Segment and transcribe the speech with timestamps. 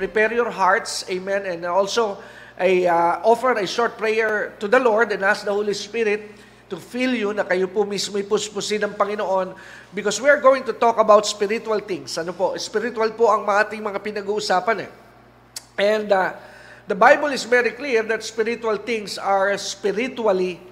[0.00, 2.16] Prepare your hearts, amen, and also
[2.56, 6.32] a, uh, offer a short prayer to the Lord and ask the Holy Spirit
[6.72, 9.52] to fill you na kayo po mismo ipuspusin ng Panginoon
[9.92, 12.16] because we are going to talk about spiritual things.
[12.16, 12.56] Ano po?
[12.56, 14.90] Spiritual po ang ating mga pinag-uusapan eh.
[15.76, 16.32] And uh,
[16.88, 20.62] the Bible is very clear that spiritual things are spiritually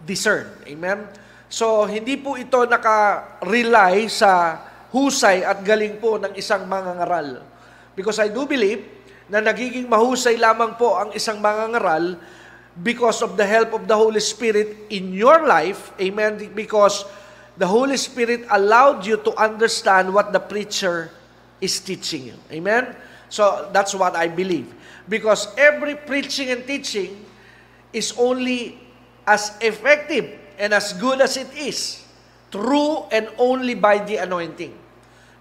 [0.00, 0.48] discerned.
[0.64, 1.04] Amen?
[1.52, 4.62] So, hindi po ito naka-rely sa
[4.92, 7.47] husay at galing po ng isang mangangaral.
[7.98, 8.86] Because I do believe
[9.26, 12.14] na nagiging mahusay lamang po ang isang mangangaral
[12.78, 15.90] because of the help of the Holy Spirit in your life.
[15.98, 16.38] Amen?
[16.54, 17.02] Because
[17.58, 21.10] the Holy Spirit allowed you to understand what the preacher
[21.58, 22.38] is teaching you.
[22.54, 22.94] Amen?
[23.26, 24.70] So that's what I believe.
[25.10, 27.18] Because every preaching and teaching
[27.90, 28.78] is only
[29.26, 32.06] as effective and as good as it is,
[32.54, 34.70] true and only by the anointing.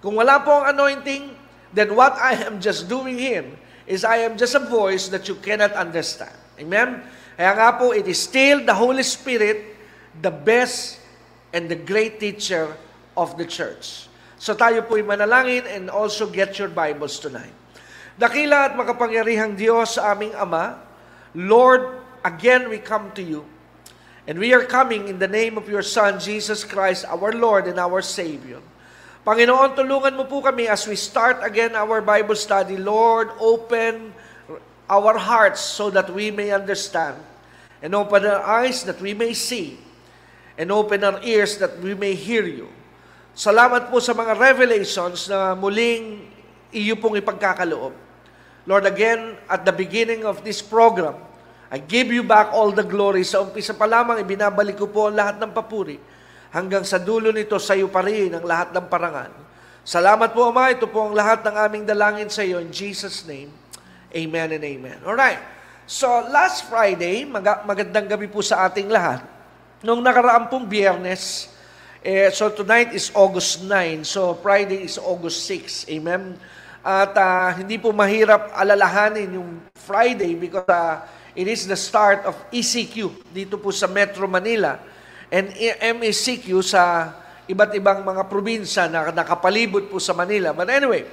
[0.01, 1.36] Kung wala po ang anointing,
[1.77, 3.45] then what I am just doing here
[3.85, 6.33] is I am just a voice that you cannot understand.
[6.59, 7.05] Amen?
[7.37, 9.77] Kaya nga po, it is still the Holy Spirit,
[10.19, 10.97] the best
[11.53, 12.73] and the great teacher
[13.15, 14.09] of the church.
[14.37, 17.53] So tayo po'y manalangin and also get your Bibles tonight.
[18.17, 20.81] Dakila at makapangyarihang Diyos sa aming Ama,
[21.37, 23.45] Lord, again we come to you.
[24.27, 27.79] And we are coming in the name of your Son, Jesus Christ, our Lord and
[27.79, 28.59] our Savior.
[29.25, 32.77] Panginoon, tulungan mo po kami as we start again our Bible study.
[32.77, 34.13] Lord, open
[34.85, 37.17] our hearts so that we may understand.
[37.81, 39.77] And open our eyes that we may see.
[40.57, 42.69] And open our ears that we may hear you.
[43.37, 46.25] Salamat po sa mga revelations na muling
[46.73, 47.93] iyo pong ipagkakaloob.
[48.65, 51.15] Lord, again, at the beginning of this program,
[51.69, 53.21] I give you back all the glory.
[53.21, 56.01] Sa umpisa pa lamang, ibinabalik ko po ang lahat ng papuri
[56.51, 59.31] hanggang sa dulo nito sa iyo pa rin ang lahat ng parangal.
[59.87, 60.75] Salamat po, Ama.
[60.75, 62.59] Ito po ang lahat ng aming dalangin sa iyo.
[62.59, 63.47] In Jesus' name,
[64.11, 64.99] Amen and Amen.
[65.03, 65.39] Alright.
[65.87, 69.23] So, last Friday, mag- magandang gabi po sa ating lahat.
[69.79, 71.47] Nung nakaraang pong biyernes,
[72.03, 75.87] eh, so tonight is August 9, so Friday is August 6.
[75.87, 76.35] Amen?
[76.83, 82.35] At uh, hindi po mahirap alalahanin yung Friday because uh, it is the start of
[82.51, 84.79] ECQ dito po sa Metro Manila
[85.27, 87.13] and MECQ sa
[87.47, 90.51] iba't ibang mga probinsya na nakapalibot po sa Manila.
[90.51, 91.07] But anyway,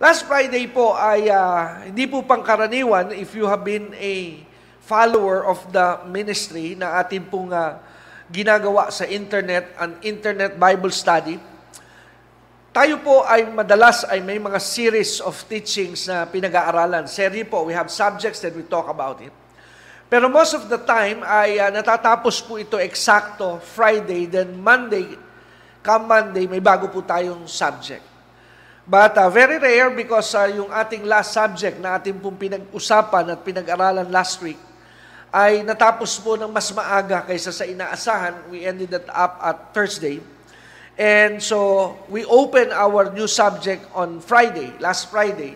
[0.00, 4.44] last Friday po ay uh, hindi po pangkaraniwan if you have been a
[4.84, 7.76] follower of the ministry na atin pong uh,
[8.28, 11.36] ginagawa sa internet, an internet Bible study.
[12.68, 17.08] Tayo po ay madalas ay may mga series of teachings na pinag-aaralan.
[17.08, 19.32] Serye po, we have subjects that we talk about it.
[20.08, 25.12] Pero most of the time ay uh, natatapos po ito eksakto Friday, then Monday,
[25.84, 28.00] come Monday, may bago po tayong subject.
[28.88, 33.44] But uh, very rare because uh, yung ating last subject na ating pong pinag-usapan at
[33.44, 34.56] pinag-aralan last week
[35.28, 38.48] ay natapos po ng mas maaga kaysa sa inaasahan.
[38.48, 40.24] We ended that up at Thursday.
[40.96, 45.54] And so, we open our new subject on Friday, last Friday.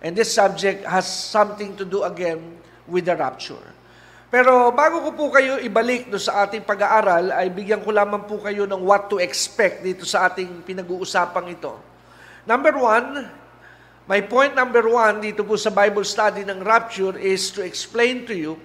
[0.00, 2.40] And this subject has something to do again
[2.88, 3.71] with the rapture.
[4.32, 8.40] Pero bago ko po kayo ibalik do sa ating pag-aaral, ay bigyan ko lamang po
[8.40, 11.76] kayo ng what to expect dito sa ating pinag-uusapang ito.
[12.48, 13.28] Number one,
[14.08, 18.32] my point number one dito po sa Bible study ng rapture is to explain to
[18.32, 18.56] you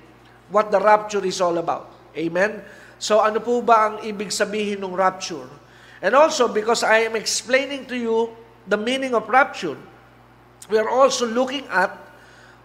[0.55, 1.91] what the rapture is all about.
[2.15, 2.63] Amen?
[2.95, 5.51] So ano po ba ang ibig sabihin ng rapture?
[5.99, 8.31] And also, because I am explaining to you
[8.71, 9.75] the meaning of rapture,
[10.71, 12.06] we are also looking at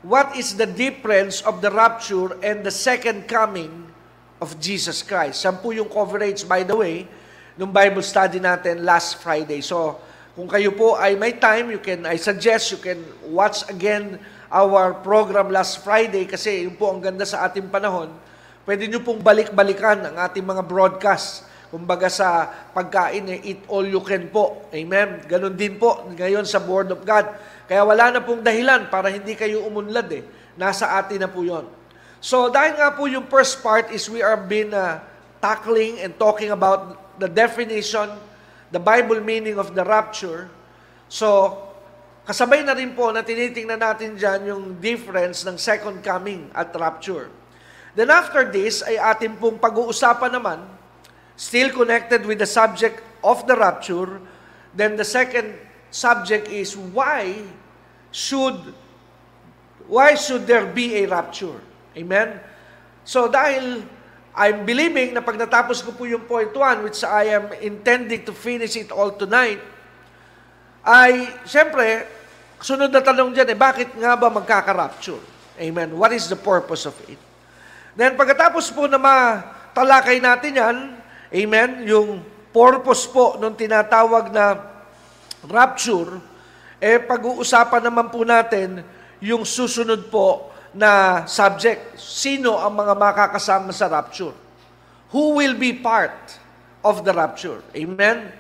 [0.03, 3.93] what is the difference of the rapture and the second coming
[4.43, 5.47] of Jesus Christ.
[5.47, 7.07] Yan po yung coverage, by the way,
[7.55, 9.63] nung Bible study natin last Friday.
[9.63, 10.03] So,
[10.35, 12.99] kung kayo po ay may time, you can, I suggest you can
[13.31, 14.19] watch again
[14.51, 18.11] our program last Friday kasi yun po ang ganda sa ating panahon.
[18.67, 21.47] Pwede nyo pong balik-balikan ang ating mga broadcast.
[21.73, 24.69] Kumbaga sa pagkain, eh, eat all you can po.
[24.75, 25.23] Amen?
[25.25, 27.31] Ganon din po ngayon sa Word of God.
[27.73, 30.21] Kaya wala na pong dahilan para hindi kayo umunlad eh.
[30.61, 31.65] Nasa atin na po yon.
[32.21, 35.01] So dahil nga po yung first part is we are been uh,
[35.41, 38.13] tackling and talking about the definition,
[38.69, 40.53] the Bible meaning of the rapture.
[41.09, 41.57] So
[42.29, 47.33] kasabay na rin po na tinitingnan natin dyan yung difference ng second coming at rapture.
[47.97, 50.61] Then after this ay atin pong pag-uusapan naman,
[51.41, 54.21] still connected with the subject of the rapture,
[54.77, 55.57] then the second
[55.89, 57.49] subject is why
[58.13, 58.61] should
[59.91, 61.59] why should there be a rapture?
[61.99, 62.39] Amen?
[63.03, 63.83] So dahil
[64.33, 68.33] I'm believing na pag natapos ko po yung point 1, which I am intending to
[68.33, 69.61] finish it all tonight,
[70.83, 72.09] ay, siyempre,
[72.65, 75.21] sunod na tanong dyan, eh, bakit nga ba magkaka-rapture?
[75.61, 75.93] Amen.
[75.93, 77.21] What is the purpose of it?
[77.93, 80.77] Then pagkatapos po na matalakay natin yan,
[81.29, 82.25] amen, yung
[82.57, 84.57] purpose po nung tinatawag na
[85.45, 86.32] rapture,
[86.83, 88.83] eh pag-uusapan naman po natin
[89.23, 91.95] yung susunod po na subject.
[91.95, 94.35] Sino ang mga makakasama sa rapture?
[95.15, 96.35] Who will be part
[96.83, 97.63] of the rapture?
[97.79, 98.35] Amen?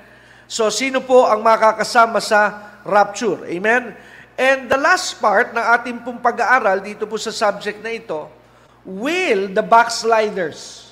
[0.50, 3.46] So, sino po ang makakasama sa rapture?
[3.46, 3.94] Amen?
[4.34, 8.26] And the last part ng ating pong pag-aaral dito po sa subject na ito,
[8.82, 10.90] will the backsliders.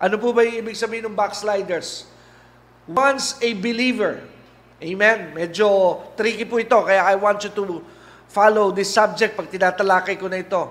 [0.00, 2.08] Ano po ba yung ibig sabihin ng backsliders?
[2.88, 4.24] Once a believer.
[4.82, 5.32] Amen?
[5.32, 5.66] Medyo
[6.14, 7.80] tricky po ito, kaya I want you to
[8.28, 10.68] follow this subject pag tinatalakay ko na ito.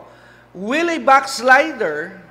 [0.53, 2.21] Will a backslider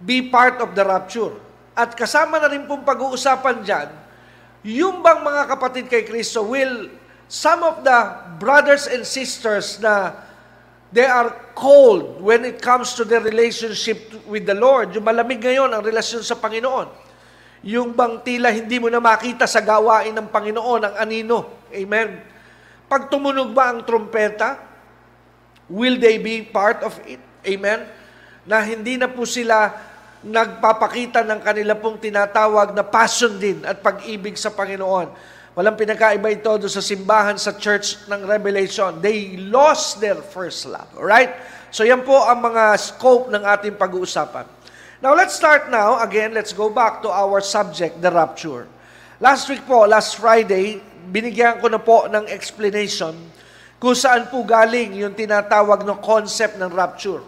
[0.00, 1.36] be part of the rapture?
[1.76, 3.88] At kasama na rin pong pag-uusapan dyan,
[4.64, 6.88] yung bang mga kapatid kay Kristo, will
[7.28, 7.98] some of the
[8.40, 10.12] brothers and sisters na
[10.92, 14.92] They are cold when it comes to their relationship with the Lord.
[14.92, 16.84] Yung malamig ngayon ang relasyon sa Panginoon.
[17.62, 21.66] Yung bang tila hindi mo na makita sa gawain ng Panginoon ang anino.
[21.70, 22.18] Amen.
[22.90, 24.58] Pag tumunog ba ang trumpeta,
[25.70, 27.22] will they be part of it?
[27.46, 27.86] Amen.
[28.42, 29.70] Na hindi na po sila
[30.22, 35.10] nagpapakita ng kanila pong tinatawag na passion din at pag-ibig sa Panginoon.
[35.52, 39.02] Walang pinakaiba ito doon sa simbahan sa church ng Revelation.
[39.02, 40.88] They lost their first love.
[40.96, 41.30] Alright?
[41.68, 44.61] So yan po ang mga scope ng ating pag-uusapan.
[45.02, 45.98] Now let's start now.
[45.98, 48.70] Again, let's go back to our subject, the rapture.
[49.18, 50.78] Last week po, last Friday,
[51.10, 53.10] binigyan ko na po ng explanation
[53.82, 57.18] kung saan po galing yung tinatawag ng concept ng rapture.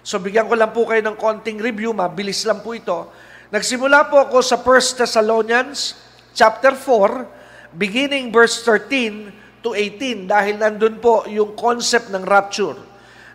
[0.00, 3.12] So bigyan ko lang po kayo ng konting review, mabilis lang po ito.
[3.52, 6.00] Nagsimula po ako sa 1 Thessalonians
[6.32, 12.80] chapter 4, beginning verse 13 to 18 dahil nandun po yung concept ng rapture.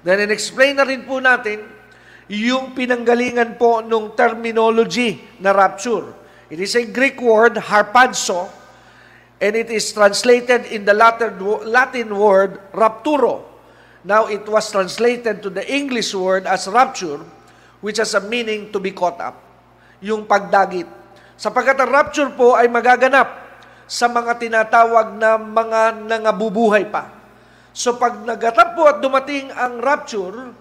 [0.01, 1.72] Then in-explain na rin po natin
[2.31, 6.15] yung pinanggalingan po nung terminology na rapture.
[6.47, 8.47] It is a Greek word, harpazo,
[9.41, 13.43] and it is translated in the Latin word rapturo.
[14.03, 17.19] Now it was translated to the English word as rapture,
[17.79, 19.39] which has a meaning to be caught up.
[20.03, 20.87] Yung pagdagit.
[21.39, 23.43] Sapagkat ang rapture po ay magaganap
[23.87, 27.11] sa mga tinatawag na mga nangabubuhay pa.
[27.73, 30.55] So pag nagatap po at dumating ang rapture,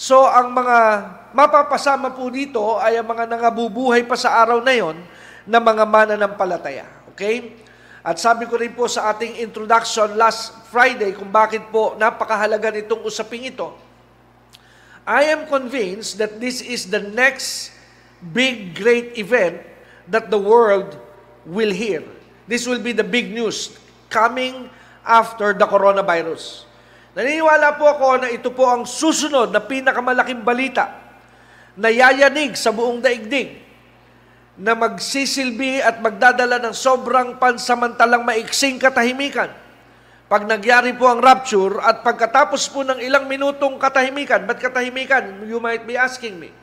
[0.00, 0.78] so ang mga
[1.36, 4.96] mapapasama po dito ay ang mga nangabubuhay pa sa araw na yon
[5.44, 6.86] na mga mananampalataya.
[7.12, 7.60] Okay?
[8.00, 13.04] At sabi ko rin po sa ating introduction last Friday kung bakit po napakahalaga nitong
[13.04, 13.76] usaping ito.
[15.04, 17.74] I am convinced that this is the next
[18.32, 19.60] big great event
[20.08, 20.96] that the world
[21.44, 22.04] will hear.
[22.48, 23.76] This will be the big news
[24.08, 24.72] coming
[25.04, 26.69] after the coronavirus.
[27.10, 30.94] Naniniwala po ako na ito po ang susunod na pinakamalaking balita
[31.74, 33.58] na yayanig sa buong daigdig
[34.60, 39.50] na magsisilbi at magdadala ng sobrang pansamantalang maiksing katahimikan.
[40.30, 45.42] Pag nagyari po ang rapture at pagkatapos po ng ilang minutong katahimikan, ba't katahimikan?
[45.42, 46.54] You might be asking me.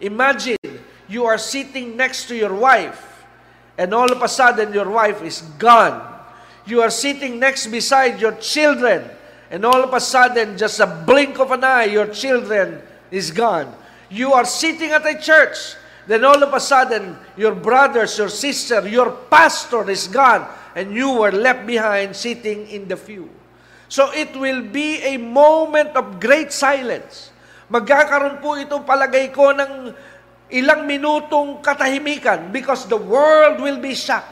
[0.00, 0.56] Imagine
[1.04, 3.04] you are sitting next to your wife
[3.76, 6.00] and all of a sudden your wife is gone.
[6.64, 9.04] You are sitting next beside your children,
[9.50, 12.80] and all of a sudden, just a blink of an eye, your children
[13.10, 13.74] is gone.
[14.06, 15.74] You are sitting at a church,
[16.06, 20.46] then all of a sudden, your brothers, your sister, your pastor is gone,
[20.78, 23.28] and you were left behind sitting in the pew.
[23.90, 27.34] So it will be a moment of great silence.
[27.66, 29.90] Magkakaroon po itong palagay ko ng
[30.54, 34.30] ilang minutong katahimikan because the world will be shocked.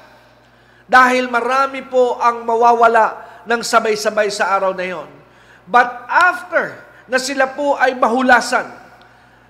[0.87, 5.09] Dahil marami po ang mawawala ng sabay-sabay sa araw na yon.
[5.64, 6.76] But after
[7.09, 8.69] na sila po ay mahulasan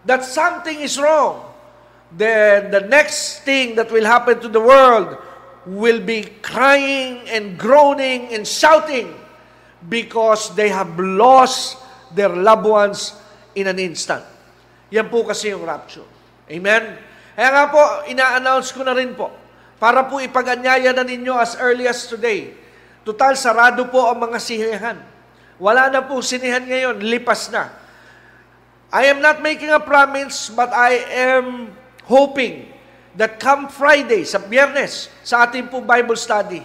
[0.07, 1.43] that something is wrong,
[2.15, 5.19] then the next thing that will happen to the world
[5.67, 9.13] will be crying and groaning and shouting
[9.91, 11.77] because they have lost
[12.15, 13.13] their loved ones
[13.53, 14.25] in an instant.
[14.89, 16.07] Yan po kasi yung rapture.
[16.49, 16.97] Amen?
[17.37, 19.29] Kaya nga po, ina-announce ko na rin po,
[19.77, 22.57] para po ipag-anyaya na ninyo as early as today,
[23.07, 24.99] Total, sarado po ang mga sinehan.
[25.59, 27.75] Wala na po sinihan ngayon, lipas na.
[28.89, 31.75] I am not making a promise, but I am
[32.09, 32.73] hoping
[33.19, 36.63] that come Friday, sa biyernes, sa ating po Bible study,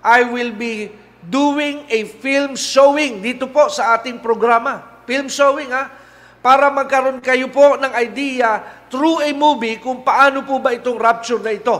[0.00, 0.88] I will be
[1.20, 5.04] doing a film showing dito po sa ating programa.
[5.04, 5.92] Film showing ha,
[6.40, 11.38] para magkaroon kayo po ng idea through a movie kung paano po ba itong rapture
[11.44, 11.76] na ito.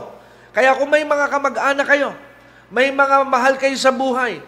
[0.53, 2.13] Kaya kung may mga kamag-anak kayo,
[2.71, 4.39] may mga mahal kayo sa buhay,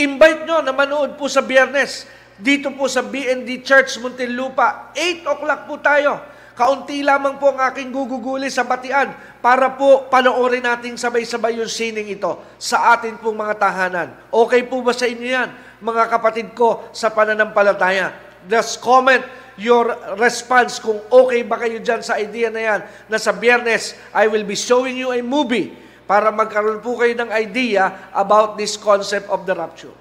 [0.00, 2.08] invite nyo na manood po sa biyernes
[2.40, 4.96] dito po sa BND Church Muntinlupa.
[4.96, 6.24] 8 o'clock po tayo.
[6.56, 9.12] Kaunti lamang po ang aking guguguli sa batian
[9.44, 14.08] para po panoorin natin sabay-sabay yung sining ito sa atin pong mga tahanan.
[14.32, 15.52] Okay po ba sa inyo yan,
[15.84, 18.40] mga kapatid ko sa pananampalataya?
[18.48, 19.20] Just comment
[19.60, 22.80] your response kung okay ba kayo dyan sa idea na yan
[23.12, 27.30] na sa biyernes, I will be showing you a movie para magkaroon po kayo ng
[27.34, 29.94] idea about this concept of the rapture.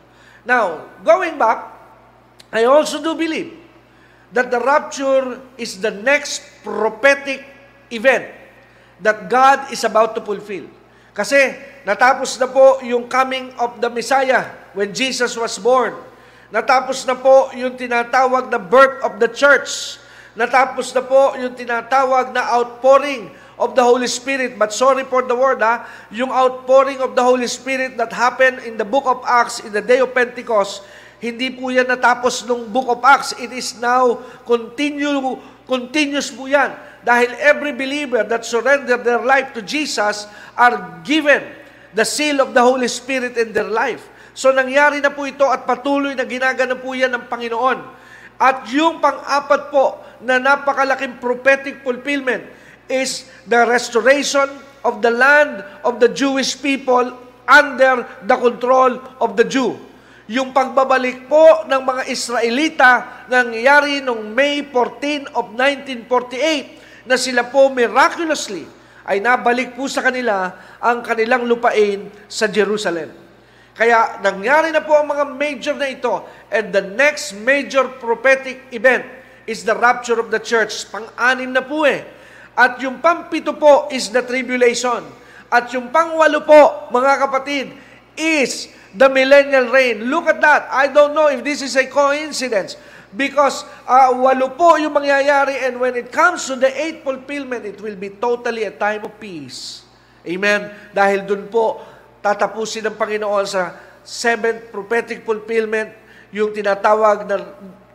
[0.45, 1.73] Now, going back,
[2.53, 3.57] I also do believe
[4.29, 7.41] that the rapture is the next prophetic
[7.89, 8.29] event
[9.01, 10.69] that God is about to fulfill.
[11.15, 11.55] Kasi
[11.87, 15.95] natapos na po yung coming of the Messiah when Jesus was born.
[16.53, 19.97] Natapos na po yung tinatawag na birth of the church.
[20.35, 24.59] Natapos na po yung tinatawag na outpouring of the Holy Spirit.
[24.59, 25.87] But sorry for the word, ha?
[26.11, 29.83] yung outpouring of the Holy Spirit that happened in the book of Acts in the
[29.83, 30.83] day of Pentecost
[31.25, 33.33] hindi po yan natapos nung Book of Acts.
[33.41, 36.75] It is now continue, continuous po yan.
[37.01, 41.41] Dahil every believer that surrender their life to Jesus are given
[41.97, 44.05] the seal of the Holy Spirit in their life.
[44.35, 47.79] So nangyari na po ito at patuloy na ginagana po yan ng Panginoon.
[48.35, 52.43] At yung pang-apat po na napakalaking prophetic fulfillment
[52.87, 54.49] is the restoration
[54.85, 57.13] of the land of the Jewish people
[57.45, 59.77] under the control of the Jew
[60.25, 62.91] yung pagbabalik po ng mga Israelita
[63.29, 68.65] nangyari noong May 14 of 1948 na sila po miraculously
[69.05, 70.49] ay nabalik po sa kanila
[70.81, 73.13] ang kanilang lupain sa Jerusalem.
[73.77, 79.05] Kaya nangyari na po ang mga major na ito and the next major prophetic event
[79.45, 80.89] is the rapture of the church.
[80.89, 82.01] Pang-anim na po eh.
[82.55, 85.03] At yung pampito po is the tribulation.
[85.51, 87.75] At yung pangwalo po, mga kapatid,
[88.15, 90.07] is the millennial reign.
[90.07, 90.71] Look at that.
[90.71, 92.79] I don't know if this is a coincidence
[93.15, 97.79] because uh, walo po yung mangyayari and when it comes to the eighth fulfillment, it
[97.79, 99.83] will be totally a time of peace.
[100.23, 100.71] Amen?
[100.95, 101.83] Dahil dun po,
[102.23, 105.91] tatapusin ng Panginoon sa seventh prophetic fulfillment,
[106.31, 107.43] yung tinatawag na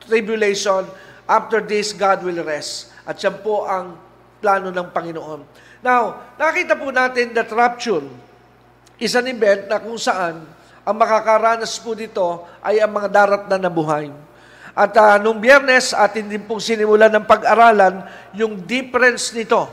[0.04, 0.86] tribulation.
[1.26, 2.90] After this, God will rest.
[3.06, 4.09] At yan po ang
[4.40, 5.40] plano ng Panginoon.
[5.84, 8.04] Now, nakita po natin that rapture
[8.96, 10.44] is an event na kung saan
[10.80, 14.08] ang makakaranas po dito ay ang mga darat na nabuhay.
[14.72, 19.68] At uh, nung biyernes, atin din pong sinimulan ng pag-aralan yung difference nito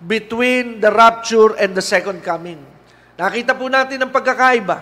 [0.00, 2.58] between the rapture and the second coming.
[3.20, 4.80] Nakita po natin ang pagkakaiba.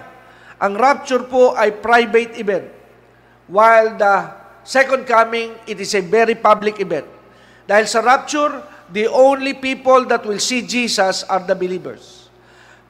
[0.62, 2.66] Ang rapture po ay private event,
[3.50, 4.14] while the
[4.62, 7.06] second coming, it is a very public event.
[7.66, 12.28] Dahil sa rapture, the only people that will see Jesus are the believers.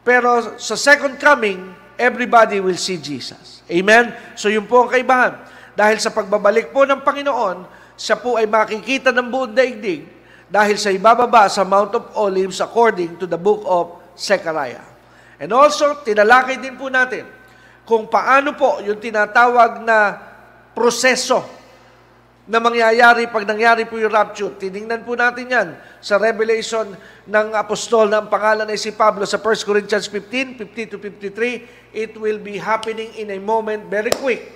[0.07, 3.61] Pero sa second coming, everybody will see Jesus.
[3.69, 4.15] Amen?
[4.39, 5.37] So yun po ang kaibahan.
[5.75, 7.67] Dahil sa pagbabalik po ng Panginoon,
[7.99, 10.07] siya po ay makikita ng buong daigdig
[10.49, 14.87] dahil sa ibababa sa Mount of Olives according to the book of Zechariah.
[15.39, 17.27] And also, tinalakay din po natin
[17.87, 20.19] kung paano po yung tinatawag na
[20.73, 21.58] proseso
[22.49, 24.57] na mangyayari pag nangyari po yung rapture.
[24.57, 25.69] Tiningnan po natin yan
[26.01, 26.97] sa revelation
[27.29, 31.93] ng apostol na ang pangalan ay si Pablo sa 1 Corinthians 15, 50 to 53.
[31.93, 34.49] It will be happening in a moment very quick.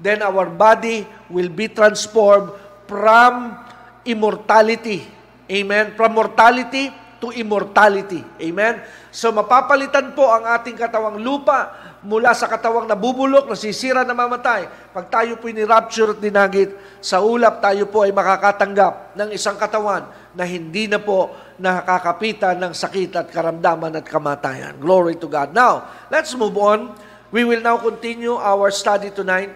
[0.00, 2.48] Then our body will be transformed
[2.88, 3.60] from
[4.08, 5.04] immortality.
[5.52, 5.92] Amen?
[6.00, 6.88] From mortality
[7.18, 8.22] to immortality.
[8.38, 8.78] Amen?
[9.10, 11.74] So mapapalitan po ang ating katawang lupa
[12.06, 14.94] mula sa katawang nabubulok, nasisira, namamatay.
[14.94, 16.70] Pag tayo po ni-rapture at dinagit,
[17.02, 22.70] sa ulap tayo po ay makakatanggap ng isang katawan na hindi na po nakakapitan ng
[22.70, 24.78] sakit at karamdaman at kamatayan.
[24.78, 25.50] Glory to God.
[25.50, 26.94] Now, let's move on.
[27.34, 29.50] We will now continue our study tonight.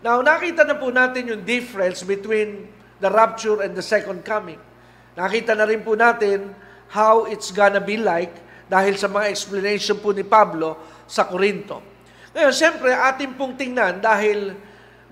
[0.00, 4.58] Now, nakita na po natin yung difference between the rapture and the second coming.
[5.12, 6.56] Nakita na rin po natin
[6.92, 8.36] how it's gonna be like
[8.68, 10.76] dahil sa mga explanation po ni Pablo
[11.08, 11.80] sa Korinto.
[12.36, 14.56] Ngayon, siyempre, atin pong tingnan dahil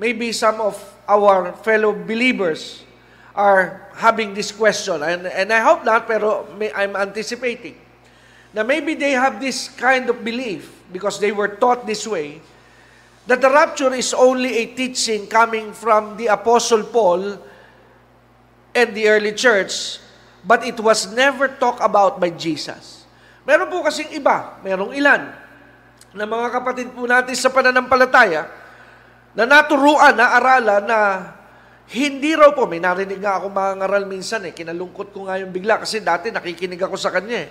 [0.00, 2.84] maybe some of our fellow believers
[3.36, 5.00] are having this question.
[5.04, 7.76] And, and I hope not, pero may, I'm anticipating.
[8.52, 12.40] Na maybe they have this kind of belief because they were taught this way
[13.28, 17.38] that the rapture is only a teaching coming from the Apostle Paul
[18.74, 19.98] and the early church,
[20.44, 23.04] but it was never talked about by Jesus.
[23.44, 25.32] Meron po kasing iba, merong ilan,
[26.10, 28.50] na mga kapatid po natin sa pananampalataya,
[29.32, 30.98] na naturuan, na aralan na
[31.90, 35.50] hindi raw po, may narinig nga ako mga ngaral minsan eh, kinalungkot ko nga yung
[35.50, 37.50] bigla kasi dati nakikinig ako sa kanya eh.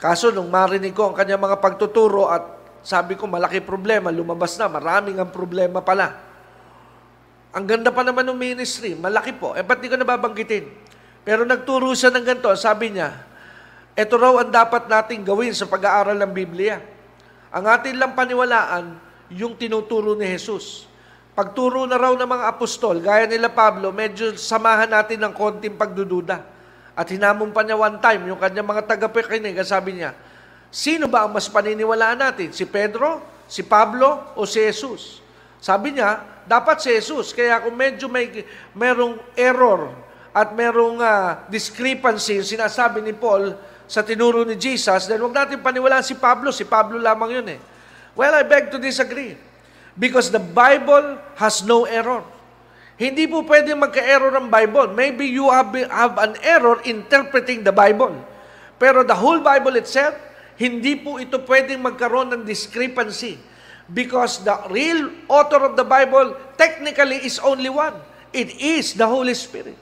[0.00, 2.42] Kaso nung marinig ko ang kanya mga pagtuturo at
[2.82, 6.18] sabi ko malaki problema, lumabas na, maraming ang problema pala.
[7.52, 9.52] Ang ganda pa naman ng ministry, malaki po.
[9.52, 10.81] Eh, ba't di ko nababanggitin?
[11.22, 13.14] Pero nagturo siya ng ganito, sabi niya,
[13.94, 16.82] ito raw ang dapat nating gawin sa pag-aaral ng Biblia.
[17.54, 18.98] Ang atin lang paniwalaan,
[19.30, 20.90] yung tinuturo ni Jesus.
[21.32, 26.44] Pagturo na raw ng mga apostol, gaya nila Pablo, medyo samahan natin ng konting pagdududa.
[26.92, 30.12] At hinamon pa niya one time, yung kanyang mga tagapakinig, sabi niya,
[30.68, 32.52] sino ba ang mas paniniwalaan natin?
[32.52, 35.24] Si Pedro, si Pablo, o si Jesus?
[35.62, 37.30] Sabi niya, dapat si Jesus.
[37.32, 43.52] Kaya kung medyo may merong error at merong uh, discrepancy, sinasabi ni Paul
[43.84, 46.48] sa tinuro ni Jesus, then huwag natin paniwalaan si Pablo.
[46.48, 47.60] Si Pablo lamang yun eh.
[48.16, 49.36] Well, I beg to disagree.
[49.92, 52.24] Because the Bible has no error.
[52.96, 54.96] Hindi po pwedeng magka-error ang Bible.
[54.96, 58.16] Maybe you have, have an error interpreting the Bible.
[58.80, 60.16] Pero the whole Bible itself,
[60.56, 63.36] hindi po ito pwedeng magkaroon ng discrepancy.
[63.92, 67.92] Because the real author of the Bible technically is only one.
[68.32, 69.76] It is the Holy Spirit.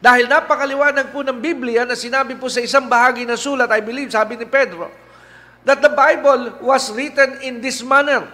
[0.00, 4.08] Dahil napakaliwanag po ng Biblia na sinabi po sa isang bahagi ng sulat, I believe,
[4.08, 4.88] sabi ni Pedro,
[5.68, 8.24] that the Bible was written in this manner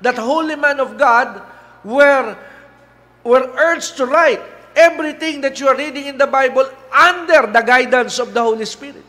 [0.00, 1.42] that holy man of God
[1.82, 2.36] were,
[3.26, 4.42] were urged to write
[4.76, 9.02] everything that you are reading in the Bible under the guidance of the Holy Spirit.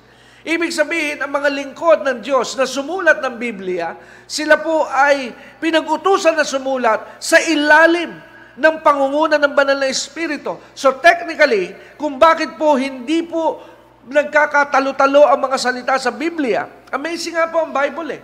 [0.47, 6.39] Ibig sabihin, ang mga lingkod ng Diyos na sumulat ng Biblia, sila po ay pinag-utusan
[6.39, 8.15] na sumulat sa ilalim
[8.57, 10.57] ng pangunguna ng banal na Espiritu.
[10.73, 13.61] So technically, kung bakit po hindi po
[14.09, 18.22] nagkakatalo-talo ang mga salita sa Biblia, amazing nga po ang Bible eh.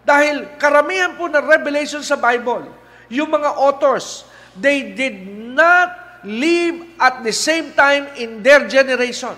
[0.00, 2.72] Dahil karamihan po ng revelation sa Bible,
[3.12, 4.24] yung mga authors,
[4.56, 9.34] they did not live at the same time in their generation.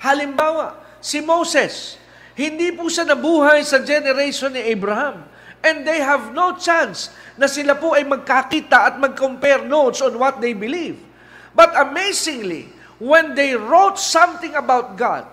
[0.00, 2.00] Halimbawa, si Moses,
[2.34, 5.28] hindi po siya nabuhay sa generation ni Abraham.
[5.60, 10.40] And they have no chance na sila po ay magkakita at mag-compare notes on what
[10.40, 10.96] they believe.
[11.52, 15.28] But amazingly, when they wrote something about God,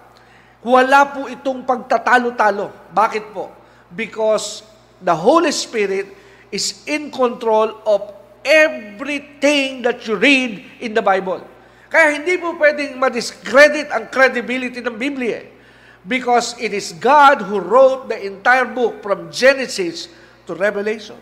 [0.60, 2.92] wala po itong pagtatalo-talo.
[2.92, 3.58] Bakit po?
[3.94, 4.64] because
[5.00, 6.12] the Holy Spirit
[6.52, 8.12] is in control of
[8.44, 11.44] everything that you read in the Bible.
[11.88, 15.44] Kaya hindi po pwedeng ma-discredit ang credibility ng Biblia
[16.08, 20.08] because it is God who wrote the entire book from Genesis
[20.48, 21.20] to Revelation.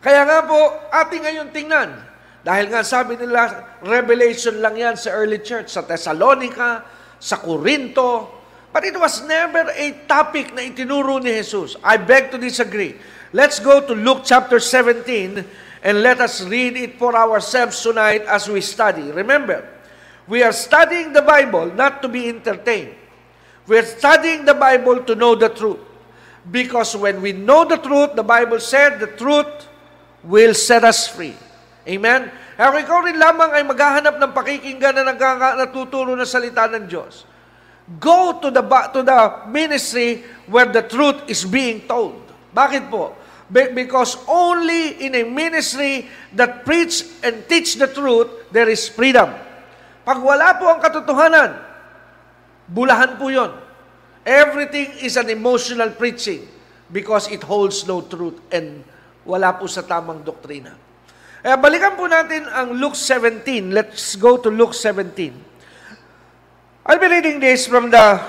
[0.00, 1.92] Kaya nga po, ating ngayon tingnan,
[2.40, 6.88] dahil nga sabi nila, revelation lang yan sa early church, sa Thessalonica,
[7.20, 8.40] sa Corinto,
[8.72, 11.74] But it was never a topic na itinuro ni Jesus.
[11.82, 12.94] I beg to disagree.
[13.34, 15.42] Let's go to Luke chapter 17
[15.82, 19.10] and let us read it for ourselves tonight as we study.
[19.10, 19.66] Remember,
[20.30, 22.94] we are studying the Bible not to be entertained.
[23.68, 25.80] We are studying the Bible to know the truth.
[26.48, 29.68] Because when we know the truth, the Bible said the truth
[30.24, 31.36] will set us free.
[31.84, 32.32] Amen?
[32.56, 35.12] Kaya kung ikaw rin lamang ay maghahanap ng pakikinggan na
[35.56, 37.24] natuturo na salita ng Diyos,
[37.98, 38.62] Go to the
[38.94, 42.22] to the ministry where the truth is being told.
[42.54, 43.18] Bakit po?
[43.50, 46.06] Because only in a ministry
[46.38, 49.34] that preach and teach the truth, there is freedom.
[50.06, 51.58] Pag wala po ang katotohanan,
[52.70, 53.50] bulahan po yon.
[54.22, 56.46] Everything is an emotional preaching
[56.92, 58.86] because it holds no truth and
[59.26, 60.74] wala po sa tamang doktrina.
[61.40, 63.72] Kaya balikan po natin ang Luke 17.
[63.72, 65.32] Let's go to Luke 17.
[66.84, 68.20] I'll be reading this from the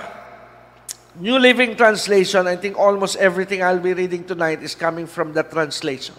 [1.19, 2.47] New Living Translation.
[2.47, 6.15] I think almost everything I'll be reading tonight is coming from that translation.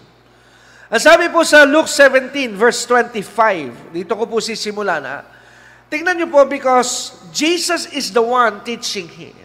[0.93, 5.25] Ang sabi po sa Luke 17, verse 25, dito ko po sisimula na,
[5.93, 9.37] tingnan niyo po because Jesus is the one teaching here.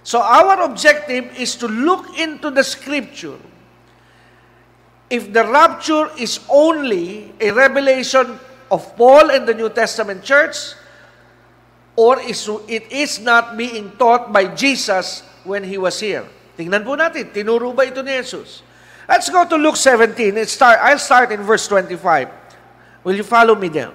[0.00, 3.36] So our objective is to look into the scripture.
[5.12, 8.40] If the rapture is only a revelation
[8.72, 10.72] of Paul and the New Testament church,
[11.96, 16.24] or is, it is not being taught by Jesus when He was here.
[16.56, 18.64] Tingnan po natin, tinuro ba ito ni Jesus?
[19.04, 20.32] Let's go to Luke 17.
[20.32, 22.28] Let's start, I'll start in verse 25.
[23.04, 23.92] Will you follow me there?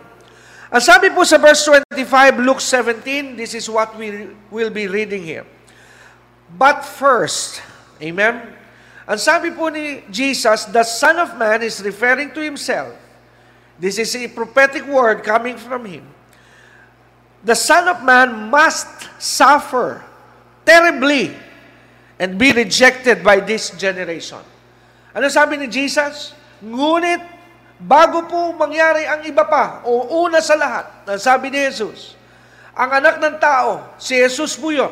[0.69, 5.25] Ang sabi po sa verse 25, Luke 17, this is what we will be reading
[5.25, 5.45] here.
[6.53, 7.61] But first,
[7.99, 8.55] Amen?
[9.03, 12.95] Ang sabi po ni Jesus, the Son of Man is referring to Himself.
[13.75, 16.07] This is a prophetic word coming from Him.
[17.43, 18.87] The Son of Man must
[19.19, 20.03] suffer
[20.63, 21.35] terribly
[22.19, 24.43] and be rejected by this generation.
[25.15, 26.35] Ano sabi ni Jesus?
[26.63, 27.23] Ngunit,
[27.79, 32.19] bago po mangyari ang iba pa, o una sa lahat, na sabi ni Jesus,
[32.75, 34.91] ang anak ng tao, si Jesus po yun.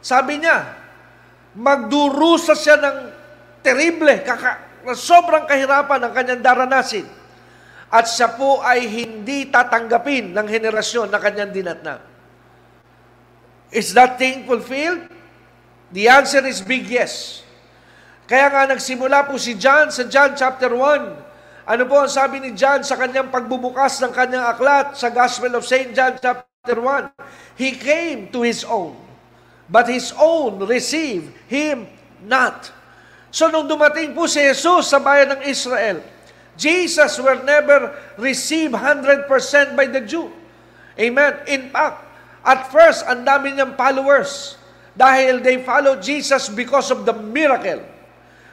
[0.00, 0.76] Sabi niya,
[1.56, 2.98] magdurusa siya ng
[3.60, 4.60] terrible, kaka,
[4.92, 7.06] sobrang kahirapan ng kanyang daranasin.
[7.88, 12.02] At siya po ay hindi tatanggapin ng henerasyon na kanyang dinatna.
[13.70, 15.08] Is that thing fulfilled?
[15.94, 17.46] The answer is big yes.
[18.26, 21.23] Kaya nga nagsimula po si John sa John chapter 1.
[21.64, 25.64] Ano po ang sabi ni John sa kanyang pagbubukas ng kanyang aklat sa Gospel of
[25.64, 25.96] St.
[25.96, 27.56] John chapter 1?
[27.56, 28.92] He came to his own,
[29.72, 31.88] but his own received him
[32.20, 32.68] not.
[33.32, 36.04] So nung dumating po si Jesus sa bayan ng Israel,
[36.52, 39.24] Jesus will never receive 100%
[39.72, 40.28] by the Jew.
[41.00, 41.32] Amen.
[41.48, 42.04] In fact,
[42.44, 44.60] at first, ang dami niyang followers
[44.92, 47.80] dahil they follow Jesus because of the miracle.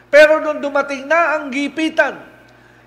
[0.07, 2.30] Pero nung dumating na ang gipitan,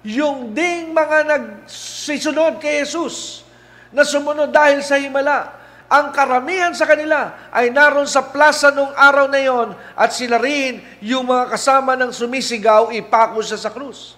[0.04, 3.40] yung ding mga nagsisunod kay Jesus
[3.88, 9.28] na sumunod dahil sa himala, ang karamihan sa kanila ay naroon sa plaza nung araw
[9.28, 14.16] na yon at sila rin yung mga kasama ng sumisigaw, ipako siya sa krus.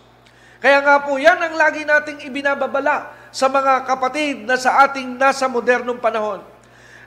[0.58, 5.46] Kaya nga po yan ang lagi nating ibinababala sa mga kapatid na sa ating nasa
[5.46, 6.40] modernong panahon.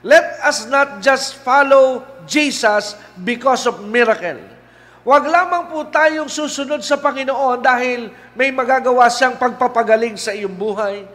[0.00, 4.40] Let us not just follow Jesus because of miracle.
[5.00, 11.08] Huwag lamang po tayong susunod sa Panginoon dahil may magagawa siyang pagpapagaling sa iyong buhay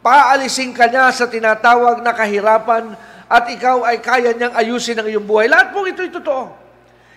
[0.00, 2.96] Paalisin ka niya sa tinatawag na kahirapan
[3.28, 5.44] at ikaw ay kaya niyang ayusin ang iyong buhay.
[5.44, 6.56] Lahat po ito'y totoo.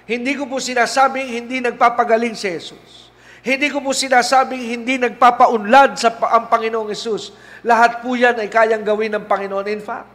[0.03, 3.07] Hindi ko po sinasabing hindi nagpapagaling si Jesus.
[3.39, 7.31] Hindi ko po sinasabing hindi nagpapaunlad sa ang Panginoong Jesus.
[7.63, 9.67] Lahat po yan ay kayang gawin ng Panginoon.
[9.71, 10.11] In fact,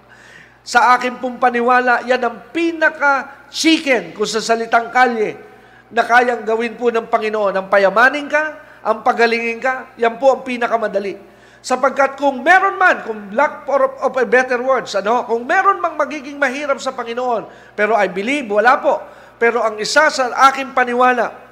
[0.61, 5.47] sa akin pong paniwala, yan ang pinaka-chicken kung sa salitang kalye
[5.92, 7.55] na kayang gawin po ng Panginoon.
[7.57, 8.44] Ang payamanin ka,
[8.85, 11.16] ang pagalingin ka, yan po ang pinakamadali.
[11.59, 13.66] Sapagkat kung meron man, kung lack
[13.98, 18.46] of a better words, ano, kung meron mang magiging mahirap sa Panginoon, pero I believe,
[18.46, 19.03] wala po.
[19.38, 21.48] Pero ang isa sa aking paniwala,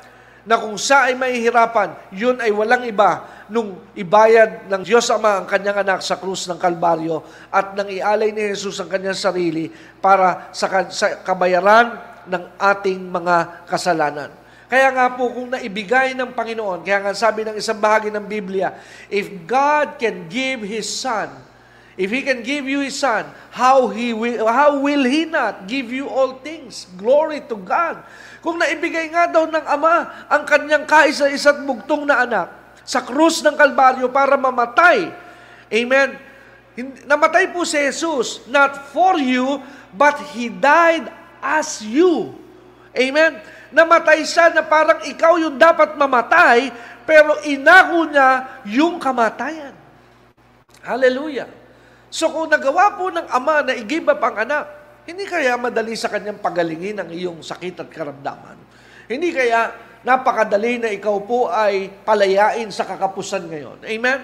[0.47, 5.47] na kung sa ay mahihirapan, yun ay walang iba nung ibayad ng Diyos Ama ang
[5.51, 9.67] kanyang anak sa krus ng Kalbaryo at nang ialay ni Jesus ang kanyang sarili
[9.99, 14.31] para sa, sa kabayaran ng ating mga kasalanan.
[14.67, 18.75] Kaya nga po, kung naibigay ng Panginoon, kaya nga sabi ng isang bahagi ng Biblia,
[19.07, 21.31] if God can give His Son,
[21.95, 25.95] if He can give you His Son, how, he will, how will He not give
[25.95, 26.91] you all things?
[26.99, 28.03] Glory to God.
[28.43, 32.49] Kung naibigay nga daw ng Ama ang kanyang kaisa-isa't bugtong na anak
[32.83, 35.15] sa krus ng Kalbaryo para mamatay,
[35.71, 36.15] Amen?
[37.09, 39.63] Namatay po si Jesus, not for you,
[39.97, 41.09] but He died
[41.47, 42.35] as you.
[42.97, 43.39] Amen?
[43.75, 46.71] namatay siya na parang ikaw yung dapat mamatay,
[47.07, 49.75] pero inako niya yung kamatayan.
[50.83, 51.51] Hallelujah.
[52.09, 54.65] So kung nagawa po ng ama na i-give up ang anak,
[55.07, 58.59] hindi kaya madali sa kanyang pagalingin ang iyong sakit at karamdaman.
[59.07, 63.79] Hindi kaya napakadali na ikaw po ay palayain sa kakapusan ngayon.
[63.87, 64.19] Amen?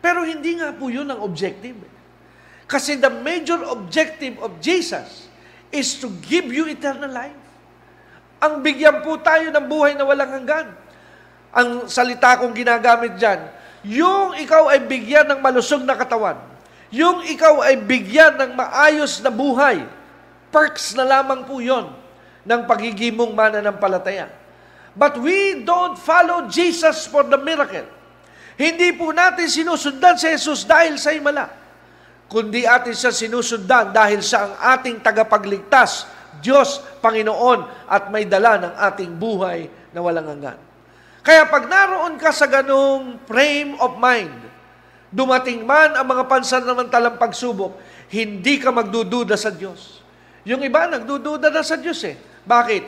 [0.00, 1.76] Pero hindi nga po yun ang objective.
[2.68, 5.25] Kasi the major objective of Jesus
[5.74, 7.36] is to give you eternal life.
[8.42, 10.68] Ang bigyan po tayo ng buhay na walang hanggan.
[11.56, 13.48] Ang salita kong ginagamit dyan,
[13.86, 16.36] yung ikaw ay bigyan ng malusog na katawan,
[16.92, 19.88] yung ikaw ay bigyan ng maayos na buhay,
[20.52, 21.90] perks na lamang po yon
[22.46, 24.30] ng pagiging mong mananampalataya.
[24.96, 27.84] But we don't follow Jesus for the miracle.
[28.56, 31.52] Hindi po natin sinusundan si Jesus dahil sa himala,
[32.26, 36.06] kundi atin siya sinusundan dahil sa ang ating tagapagligtas
[36.40, 40.58] Diyos, Panginoon, at may dala ng ating buhay na walang hanggan.
[41.24, 44.36] Kaya pag naroon ka sa ganung frame of mind,
[45.10, 47.74] dumating man ang mga pansamantalang pagsubok,
[48.12, 50.04] hindi ka magdududa sa Diyos.
[50.46, 52.14] Yung iba, nagdududa na sa Diyos eh.
[52.46, 52.84] Bakit?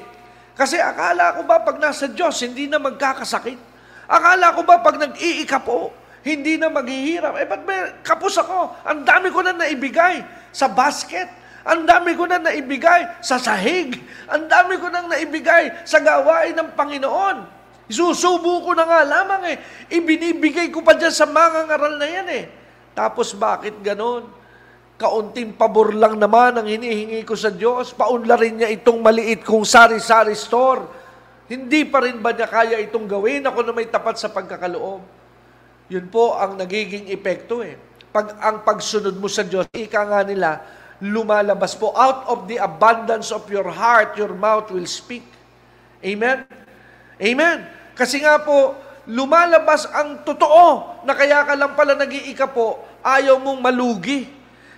[0.54, 3.58] Kasi akala ko ba pag nasa Diyos, hindi na magkakasakit?
[4.06, 5.90] Akala ko ba pag nag-iikapo,
[6.28, 7.32] hindi na maghihirap?
[7.40, 8.84] Eh, ba't may kapos ako?
[8.84, 10.20] Ang dami ko na naibigay
[10.52, 11.38] sa basket
[11.68, 14.00] ang dami ko na naibigay sa sahig.
[14.32, 17.36] Ang dami ko nang naibigay sa gawain ng Panginoon.
[17.92, 19.56] Isusubo ko na nga lamang eh.
[19.92, 22.44] Ibinibigay ko pa dyan sa mga ngaral na yan eh.
[22.96, 24.32] Tapos bakit ganon?
[24.96, 27.92] Kaunting pabor lang naman ang hinihingi ko sa Diyos.
[27.92, 30.88] Paunla rin niya itong maliit kong sari-sari store.
[31.52, 35.17] Hindi pa rin ba niya kaya itong gawin ako na may tapat sa pagkakaloob?
[35.88, 37.80] Yun po ang nagiging epekto eh.
[38.12, 40.60] Pag ang pagsunod mo sa Diyos, ika nga nila,
[41.00, 41.96] lumalabas po.
[41.96, 45.24] Out of the abundance of your heart, your mouth will speak.
[46.04, 46.44] Amen?
[47.16, 47.58] Amen.
[47.96, 48.76] Kasi nga po,
[49.08, 54.28] lumalabas ang totoo na kaya ka lang pala nag-iika po, ayaw mong malugi.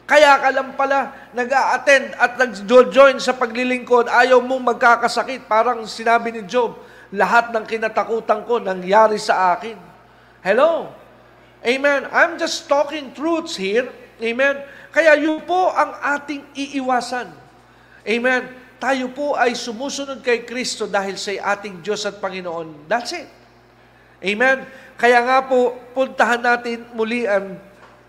[0.06, 5.46] Kaya ka lang pala nag attend at nag-join sa paglilingkod, ayaw mong magkakasakit.
[5.46, 6.78] Parang sinabi ni Job,
[7.14, 9.78] lahat ng kinatakutan ko nangyari sa akin.
[10.42, 10.99] Hello?
[11.60, 12.08] Amen.
[12.10, 13.92] I'm just talking truths here.
[14.20, 14.64] Amen.
[14.90, 17.30] Kaya yun po ang ating iiwasan.
[18.04, 22.88] Amen tayo po ay sumusunod kay Kristo dahil sa ating Diyos at Panginoon.
[22.88, 23.28] That's it.
[24.24, 24.64] Amen?
[24.96, 27.60] Kaya nga po, puntahan natin muli ang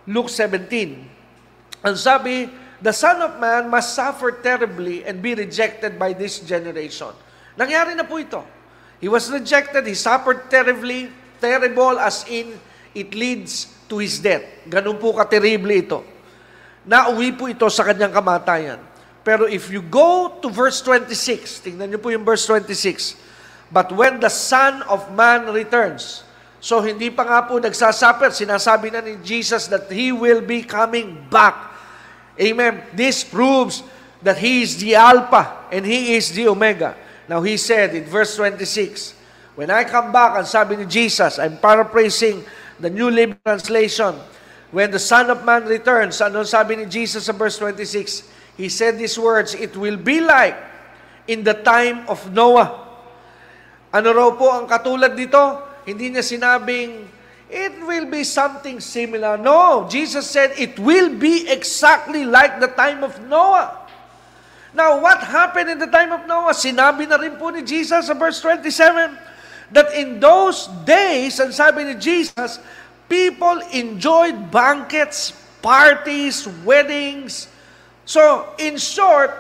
[0.08, 1.84] Luke 17.
[1.84, 2.48] Ang sabi,
[2.80, 7.12] The Son of Man must suffer terribly and be rejected by this generation.
[7.60, 8.42] Nangyari na po ito.
[9.04, 11.12] He was rejected, he suffered terribly,
[11.44, 12.56] terrible as in
[12.92, 14.44] it leads to his death.
[14.68, 16.04] Ganun po katerible ito.
[16.88, 18.80] Nauwi po ito sa kanyang kamatayan.
[19.22, 23.20] Pero if you go to verse 26, tingnan niyo po yung verse 26.
[23.70, 26.26] But when the Son of Man returns,
[26.58, 31.22] so hindi pa nga po nagsasuffer, sinasabi na ni Jesus that He will be coming
[31.30, 31.70] back.
[32.36, 32.82] Amen.
[32.98, 33.86] This proves
[34.26, 36.98] that He is the Alpha and He is the Omega.
[37.30, 39.22] Now He said in verse 26,
[39.54, 42.42] When I come back, ang sabi ni Jesus, I'm paraphrasing
[42.82, 44.18] the New Living Translation,
[44.72, 48.56] When the Son of Man returns, ano sabi ni Jesus sa verse 26?
[48.56, 50.56] He said these words, It will be like
[51.28, 52.72] in the time of Noah.
[53.92, 55.60] Ano raw po ang katulad dito?
[55.84, 57.04] Hindi niya sinabing,
[57.52, 59.36] it will be something similar.
[59.36, 63.76] No, Jesus said, it will be exactly like the time of Noah.
[64.72, 66.56] Now, what happened in the time of Noah?
[66.56, 69.20] Sinabi na rin po ni Jesus sa verse 27,
[69.72, 72.60] that in those days, ang sabi ni Jesus,
[73.08, 75.32] people enjoyed banquets,
[75.64, 77.52] parties, weddings,
[78.12, 79.32] So, in short,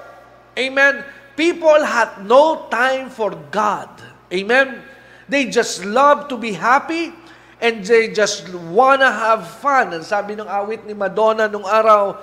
[0.56, 1.04] amen,
[1.36, 3.90] people had no time for God.
[4.32, 4.80] Amen?
[5.28, 7.12] They just love to be happy
[7.60, 9.92] and they just wanna have fun.
[9.92, 12.16] And sabi ng awit ni Madonna nung araw,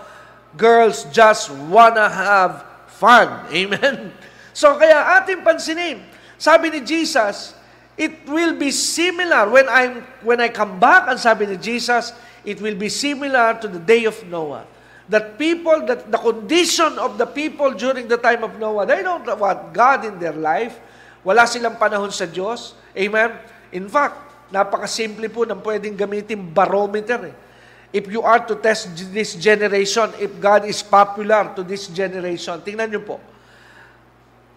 [0.56, 2.64] girls just wanna have
[2.96, 3.28] fun.
[3.52, 4.16] Amen?
[4.54, 6.00] So, kaya ating pansinin,
[6.40, 7.57] sabi ni Jesus,
[7.98, 12.14] it will be similar when I'm when I come back, and sabi ni Jesus,
[12.46, 17.16] it will be similar to the day of Noah that people, that the condition of
[17.16, 20.76] the people during the time of Noah, they don't want God in their life.
[21.24, 22.76] Wala silang panahon sa Diyos.
[22.92, 23.32] Amen?
[23.72, 24.20] In fact,
[24.52, 27.32] napakasimple po ng pwedeng gamitin barometer.
[27.32, 27.36] Eh.
[27.88, 32.92] If you are to test this generation, if God is popular to this generation, tingnan
[32.92, 33.16] nyo po.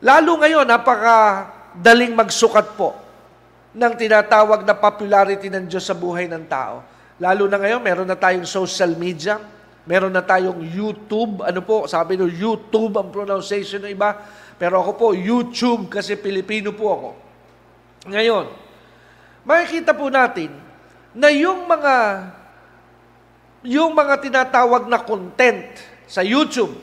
[0.04, 3.01] Lalo ngayon, napakadaling magsukat po
[3.72, 6.84] ng tinatawag na popularity ng Diyos sa buhay ng tao.
[7.22, 9.40] Lalo na ngayon, meron na tayong social media,
[9.82, 11.42] Meron na tayong YouTube.
[11.42, 14.14] Ano po, sabi no, YouTube ang pronunciation ng iba.
[14.62, 17.10] Pero ako po, YouTube kasi Pilipino po ako.
[18.14, 18.46] Ngayon,
[19.42, 20.54] makikita po natin
[21.18, 21.96] na yung mga
[23.62, 25.70] yung mga tinatawag na content
[26.10, 26.74] sa YouTube,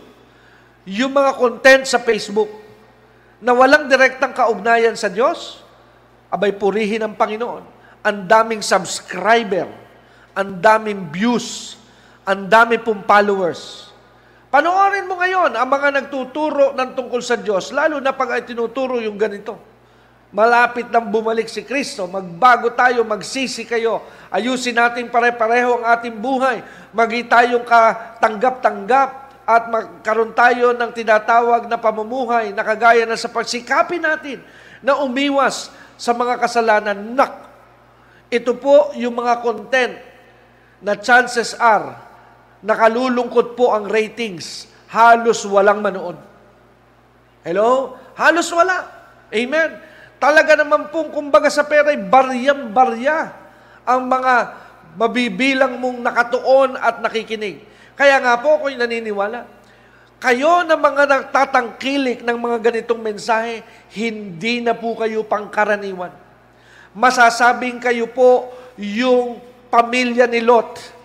[0.87, 2.51] yung mga content sa Facebook,
[3.43, 5.59] na walang direktang kaugnayan sa Diyos,
[6.29, 7.65] abay purihin ang Panginoon.
[8.05, 9.69] Ang daming subscriber,
[10.33, 11.77] ang daming views,
[12.23, 13.91] ang dami pong followers.
[14.49, 18.97] Panoorin mo ngayon ang mga nagtuturo ng tungkol sa Diyos, lalo na pag ay tinuturo
[18.97, 19.61] yung ganito.
[20.29, 26.61] Malapit nang bumalik si Kristo, magbago tayo, magsisi kayo, ayusin natin pare-pareho ang ating buhay,
[26.93, 34.05] magi tayong katanggap-tanggap, at magkaroon tayo ng tinatawag na pamumuhay na kagaya na sa pagsikapin
[34.05, 34.45] natin
[34.85, 37.19] na umiwas sa mga kasalanan.
[37.19, 37.33] Nak,
[38.31, 39.95] ito po yung mga content
[40.79, 41.99] na chances are
[42.63, 44.71] nakalulungkot po ang ratings.
[44.89, 46.17] Halos walang manood.
[47.43, 47.99] Hello?
[48.15, 48.89] Halos wala.
[49.29, 49.71] Amen.
[50.19, 53.19] Talaga naman pong kumbaga sa pera, baryang-barya
[53.87, 54.35] ang mga
[54.99, 57.63] mabibilang mong nakatuon at nakikinig.
[57.95, 59.58] Kaya nga po ako'y naniniwala.
[60.19, 63.63] Kayo na mga nagtatangkilik ng mga ganitong mensahe,
[63.95, 66.11] hindi na po kayo pangkaraniwan.
[66.91, 69.39] Masasabing kayo po yung
[69.71, 70.99] pamilya ni Lot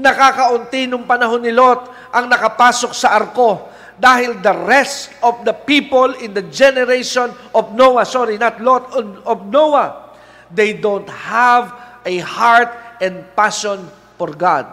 [0.00, 3.66] nakakaunti nung panahon ni Lot ang nakapasok sa arko
[4.00, 8.88] dahil the rest of the people in the generation of Noah, sorry, not Lot,
[9.28, 10.16] of Noah,
[10.48, 11.74] they don't have
[12.06, 13.84] a heart and passion
[14.16, 14.64] for God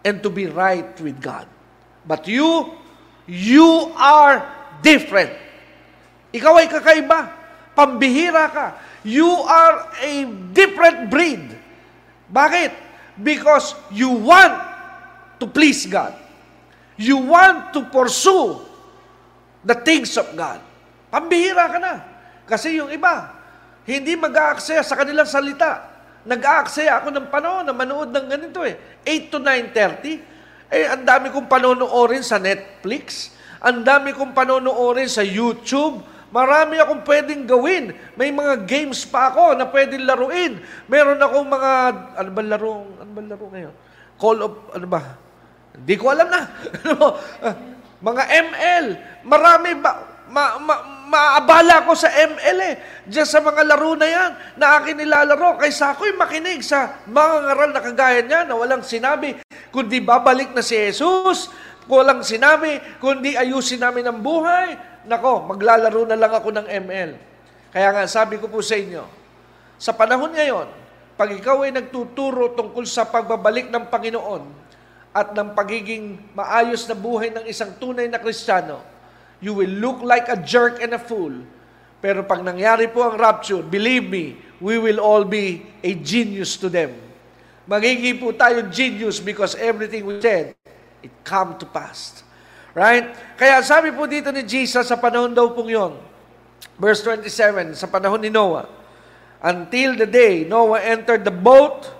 [0.00, 1.44] and to be right with God.
[2.08, 2.79] But you,
[3.30, 4.42] you are
[4.82, 5.30] different.
[6.34, 7.30] Ikaw ay kakaiba.
[7.78, 8.66] Pambihira ka.
[9.06, 11.54] You are a different breed.
[12.26, 12.74] Bakit?
[13.14, 14.58] Because you want
[15.38, 16.18] to please God.
[16.98, 18.60] You want to pursue
[19.62, 20.60] the things of God.
[21.08, 21.94] Pambihira ka na.
[22.44, 23.30] Kasi yung iba,
[23.86, 25.86] hindi mag-aaksaya sa kanilang salita.
[26.26, 28.76] Nag-aaksaya ako ng panahon na manood ng ganito eh.
[29.06, 30.20] 8 to 9.30.
[30.70, 33.34] Eh, ang dami kong panonoorin sa Netflix.
[33.58, 35.98] Ang dami kong panonoorin sa YouTube.
[36.30, 37.90] Marami akong pwedeng gawin.
[38.14, 40.62] May mga games pa ako na pwedeng laruin.
[40.86, 41.70] Meron akong mga,
[42.22, 43.74] ano ba laro, ano ba laro ngayon?
[44.14, 45.02] Call of, ano ba?
[45.74, 46.40] Hindi ko alam na.
[46.86, 47.68] Ano
[48.00, 48.86] mga ML.
[49.28, 50.74] Marami ba, ma, ma,
[51.10, 52.74] maabala ko sa ML eh.
[53.04, 55.60] Diyan sa mga laro na yan, na akin nilalaro.
[55.60, 59.36] Kaysa ako'y makinig sa mga ngaral na kagaya niya na walang sinabi,
[59.70, 61.50] kundi babalik na si Jesus,
[61.90, 64.78] walang sinabi, kundi ayusin namin ang buhay.
[65.06, 67.10] Nako, maglalaro na lang ako ng ML.
[67.70, 69.06] Kaya nga, sabi ko po sa inyo,
[69.80, 70.68] sa panahon ngayon,
[71.16, 74.42] pag ikaw ay nagtuturo tungkol sa pagbabalik ng Panginoon
[75.10, 78.82] at ng pagiging maayos na buhay ng isang tunay na Kristiyano,
[79.40, 81.32] you will look like a jerk and a fool.
[82.00, 86.72] Pero pag nangyari po ang rapture, believe me, we will all be a genius to
[86.72, 87.09] them.
[87.68, 90.56] Magiging po tayo genius because everything we said,
[91.04, 92.24] it come to pass.
[92.72, 93.12] Right?
[93.34, 95.92] Kaya sabi po dito ni Jesus sa panahon daw pong yon,
[96.78, 98.70] verse 27, sa panahon ni Noah,
[99.42, 101.90] until the day Noah entered the boat,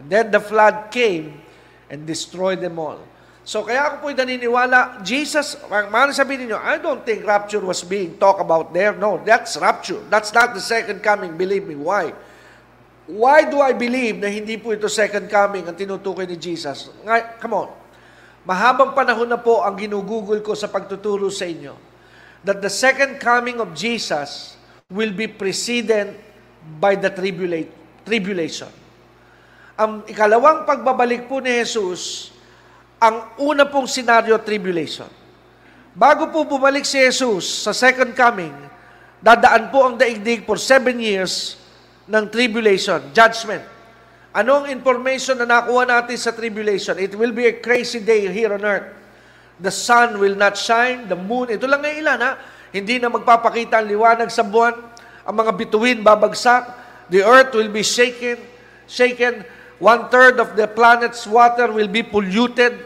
[0.00, 1.44] and then the flood came
[1.92, 2.98] and destroyed them all.
[3.46, 8.18] So kaya ako po'y naniniwala, Jesus, mga sabihin niyo, I don't think rapture was being
[8.18, 8.90] talked about there.
[8.90, 10.02] No, that's rapture.
[10.10, 11.38] That's not the second coming.
[11.38, 11.78] Believe me.
[11.78, 12.10] Why?
[13.06, 16.90] Why do I believe na hindi po ito second coming ang tinutukoy ni Jesus?
[17.06, 17.70] Nga, come on.
[18.42, 21.74] Mahabang panahon na po ang ginugugol ko sa pagtuturo sa inyo
[22.46, 24.54] that the second coming of Jesus
[24.86, 26.14] will be preceded
[26.78, 28.70] by the tribulation.
[29.74, 32.30] Ang ikalawang pagbabalik po ni Jesus
[33.02, 35.10] ang una pong senaryo, tribulation.
[35.90, 38.54] Bago po bumalik si Jesus sa second coming,
[39.18, 41.58] dadaan po ang daigdig for seven years
[42.06, 43.62] ng tribulation, judgment.
[44.30, 46.94] Anong information na nakuha natin sa tribulation?
[47.00, 48.94] It will be a crazy day here on earth.
[49.56, 52.32] The sun will not shine, the moon, ito lang ngayon ilan ha,
[52.70, 54.76] hindi na magpapakita ang liwanag sa buwan,
[55.24, 56.68] ang mga bituin babagsak,
[57.08, 58.36] the earth will be shaken,
[58.84, 59.40] shaken,
[59.78, 62.80] One-third of the planet's water will be polluted.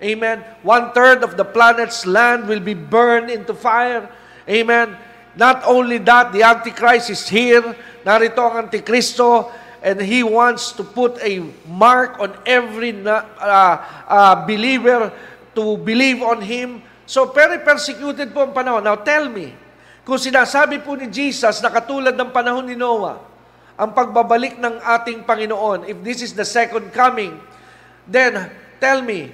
[0.00, 0.40] Amen.
[0.64, 4.08] One-third of the planet's land will be burned into fire.
[4.48, 4.96] Amen.
[5.36, 7.62] Not only that, the Antichrist is here.
[8.02, 15.12] Narito ang Antikristo and he wants to put a mark on every uh, uh, believer
[15.56, 16.82] to believe on him.
[17.08, 18.84] So, very persecuted po ang panahon.
[18.84, 19.56] Now, tell me,
[20.06, 23.18] kung sinasabi po ni Jesus na katulad ng panahon ni Noah,
[23.80, 27.40] ang pagbabalik ng ating Panginoon, if this is the second coming,
[28.04, 29.32] then tell me,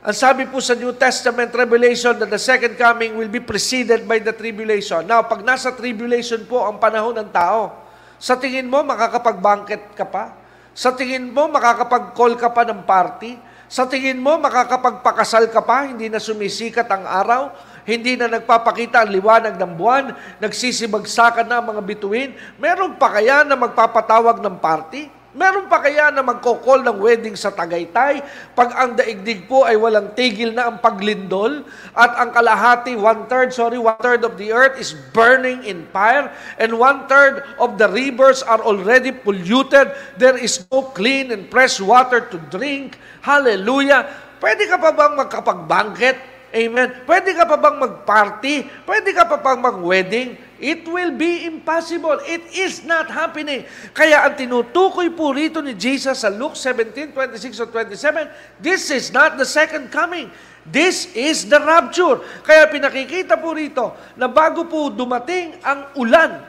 [0.00, 4.16] ang sabi po sa New Testament Revelation that the second coming will be preceded by
[4.16, 5.04] the tribulation.
[5.04, 7.76] Now, pag nasa tribulation po ang panahon ng tao,
[8.16, 10.32] sa tingin mo makakapag-banket ka pa?
[10.72, 13.36] Sa tingin mo makakapag-call ka pa ng party?
[13.68, 17.52] Sa tingin mo makakapagpakasal ka pa, hindi na sumisikat ang araw?
[17.90, 20.04] hindi na nagpapakita ang liwanag ng buwan,
[20.38, 25.19] nagsisibagsakan na ang mga bituin, meron pa kaya na magpapatawag ng party?
[25.30, 28.18] Meron pa kaya na magkokol ng wedding sa Tagaytay
[28.58, 31.62] pag ang daigdig po ay walang tigil na ang paglindol
[31.94, 37.46] at ang kalahati, one-third, sorry, one-third of the earth is burning in fire and one-third
[37.62, 39.94] of the rivers are already polluted.
[40.18, 42.98] There is no clean and fresh water to drink.
[43.22, 44.10] Hallelujah!
[44.42, 46.18] Pwede ka pa bang magkapag-banquet?
[46.50, 47.06] Amen.
[47.06, 48.66] Pwede ka pa bang mag-party?
[48.82, 50.49] Pwede ka pa bang mag-wedding?
[50.60, 52.20] It will be impossible.
[52.28, 53.64] It is not happening.
[53.96, 58.28] Kaya ang tinutukoy po rito ni Jesus sa Luke 17, 26 or 27,
[58.60, 60.28] this is not the second coming.
[60.68, 62.20] This is the rapture.
[62.44, 66.44] Kaya pinakikita po rito na bago po dumating ang ulan,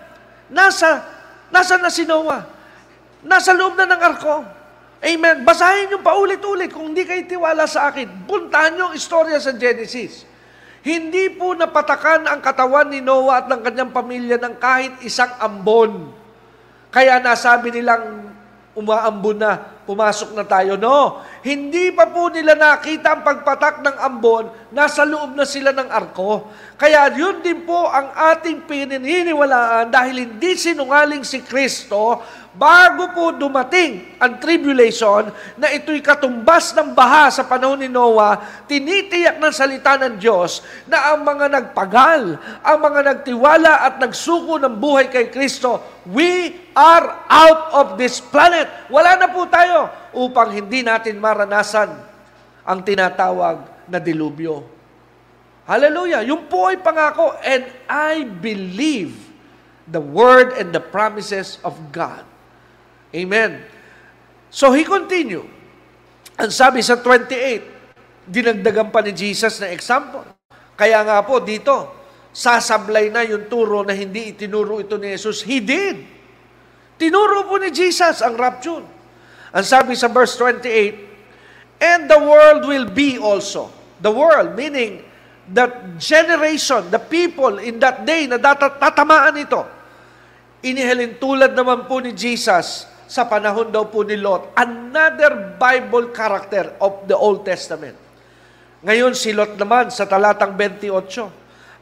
[0.52, 1.08] nasa,
[1.48, 2.44] nasa na si Noah?
[3.24, 4.44] Nasa loob na ng arko.
[5.02, 5.42] Amen.
[5.42, 6.70] Basahin nyo paulit-ulit.
[6.70, 10.30] Kung hindi kayo tiwala sa akin, puntahan nyo ang istorya sa Genesis.
[10.82, 16.10] Hindi po napatakan ang katawan ni Noah at ng kanyang pamilya ng kahit isang ambon.
[16.90, 18.34] Kaya nasabi nilang
[18.74, 20.80] umaambon na, pumasok na tayo.
[20.80, 25.92] No, hindi pa po nila nakita ang pagpatak ng ambon, nasa loob na sila ng
[25.92, 26.48] arko.
[26.80, 34.20] Kaya yun din po ang ating pininiwalaan dahil hindi sinungaling si Kristo, bago po dumating
[34.20, 40.20] ang tribulation na ito'y katumbas ng baha sa panahon ni Noah, tinitiyak ng salita ng
[40.20, 45.80] Diyos na ang mga nagpagal, ang mga nagtiwala at nagsuko ng buhay kay Kristo,
[46.12, 48.68] we are out of this planet.
[48.92, 51.96] Wala na po tayo upang hindi natin maranasan
[52.68, 54.68] ang tinatawag na dilubyo.
[55.64, 56.20] Hallelujah!
[56.28, 59.16] Yung po ay pangako, and I believe
[59.88, 62.31] the word and the promises of God.
[63.12, 63.60] Amen.
[64.52, 65.48] So he continued.
[66.40, 70.24] Ang sabi sa 28, dinagdagan pa ni Jesus na example.
[70.80, 71.92] Kaya nga po dito,
[72.32, 75.44] sasablay na yung turo na hindi itinuro ito ni Jesus.
[75.44, 76.02] He did.
[76.96, 78.84] Tinuro po ni Jesus ang rapture.
[79.52, 83.74] Ang sabi sa verse 28, And the world will be also.
[84.00, 85.04] The world, meaning
[85.52, 89.62] that generation, the people in that day na tatamaan ito.
[90.62, 96.80] Inihalin tulad naman po ni Jesus sa panahon daw po ni Lot, another Bible character
[96.80, 98.00] of the Old Testament.
[98.88, 101.28] Ngayon si Lot naman sa talatang 28.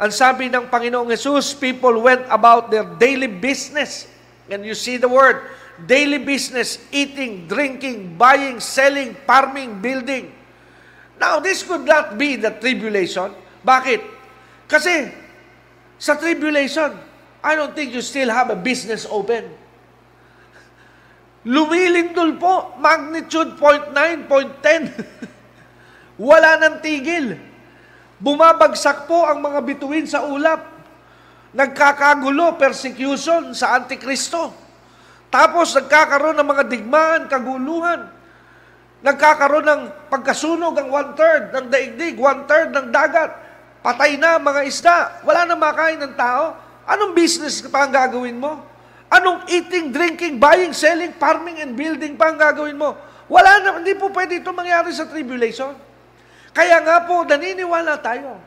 [0.02, 4.10] Ang sabi ng Panginoong Yesus, people went about their daily business.
[4.50, 5.46] And you see the word,
[5.86, 10.34] daily business, eating, drinking, buying, selling, farming, building.
[11.22, 13.38] Now, this could not be the tribulation.
[13.62, 14.02] Bakit?
[14.66, 15.14] Kasi
[16.02, 16.90] sa tribulation,
[17.46, 19.59] I don't think you still have a business open.
[21.48, 24.92] Lumilindol po, magnitude 0.9, 0.10.
[26.30, 27.40] Wala nang tigil.
[28.20, 30.68] Bumabagsak po ang mga bituin sa ulap.
[31.56, 34.52] Nagkakagulo, persecution sa Antikristo.
[35.32, 38.12] Tapos nagkakaroon ng mga digmaan, kaguluhan.
[39.00, 43.32] Nagkakaroon ng pagkasunog ang one-third ng daigdig, one-third ng dagat.
[43.80, 44.98] Patay na mga isda.
[45.24, 46.52] Wala na makain ng tao.
[46.84, 48.69] Anong business pa ang gagawin mo?
[49.10, 52.94] Anong eating, drinking, buying, selling, farming, and building pa ang gagawin mo?
[53.26, 55.74] Wala na, hindi po pwede ito mangyari sa tribulation.
[56.54, 58.38] Kaya nga po, naniniwala tayo.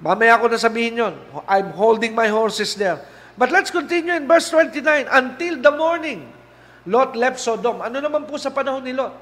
[0.00, 1.14] Mamaya ko na sabihin yon.
[1.48, 3.00] I'm holding my horses there.
[3.34, 5.08] But let's continue in verse 29.
[5.08, 6.28] Until the morning,
[6.84, 7.80] Lot left Sodom.
[7.80, 9.16] Ano naman po sa panahon ni Lot?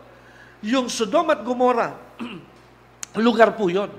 [0.66, 1.94] Yung Sodom at Gomorrah,
[3.26, 3.90] lugar po yon.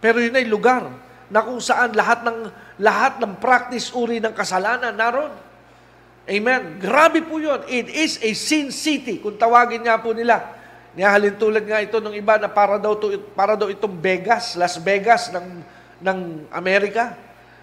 [0.00, 0.88] Pero yun ay lugar
[1.28, 2.38] na kung saan lahat ng
[2.80, 5.32] lahat ng practice uri ng kasalanan naroon.
[6.24, 6.80] Amen.
[6.80, 7.60] Grabe po yun.
[7.68, 10.40] It is a sin city, kung tawagin nga po nila.
[10.96, 14.80] Niyahalin tulad nga ito ng iba na para daw, to, para daw itong Vegas, Las
[14.80, 15.60] Vegas ng,
[16.00, 16.18] ng
[16.48, 17.12] Amerika.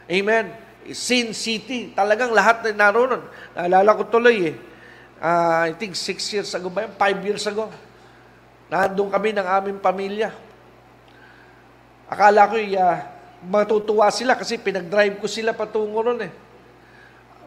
[0.06, 0.54] Amen.
[0.94, 1.90] Sin City.
[1.98, 3.26] Talagang lahat na naroon.
[3.58, 4.56] Naalala ko tuloy eh.
[5.22, 6.94] Uh, I think six years ago ba yun?
[6.98, 7.70] Five years ago.
[8.70, 10.30] Nandun kami ng aming pamilya.
[12.10, 12.98] Akala ko uh,
[13.42, 16.51] matutuwa sila kasi pinag-drive ko sila patungo ron eh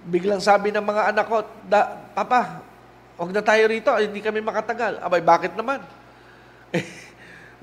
[0.04, 2.60] biglang sabi ng mga anak ko, da, Papa,
[3.16, 5.00] huwag na tayo rito, hindi kami makatagal.
[5.00, 5.80] Abay, bakit naman?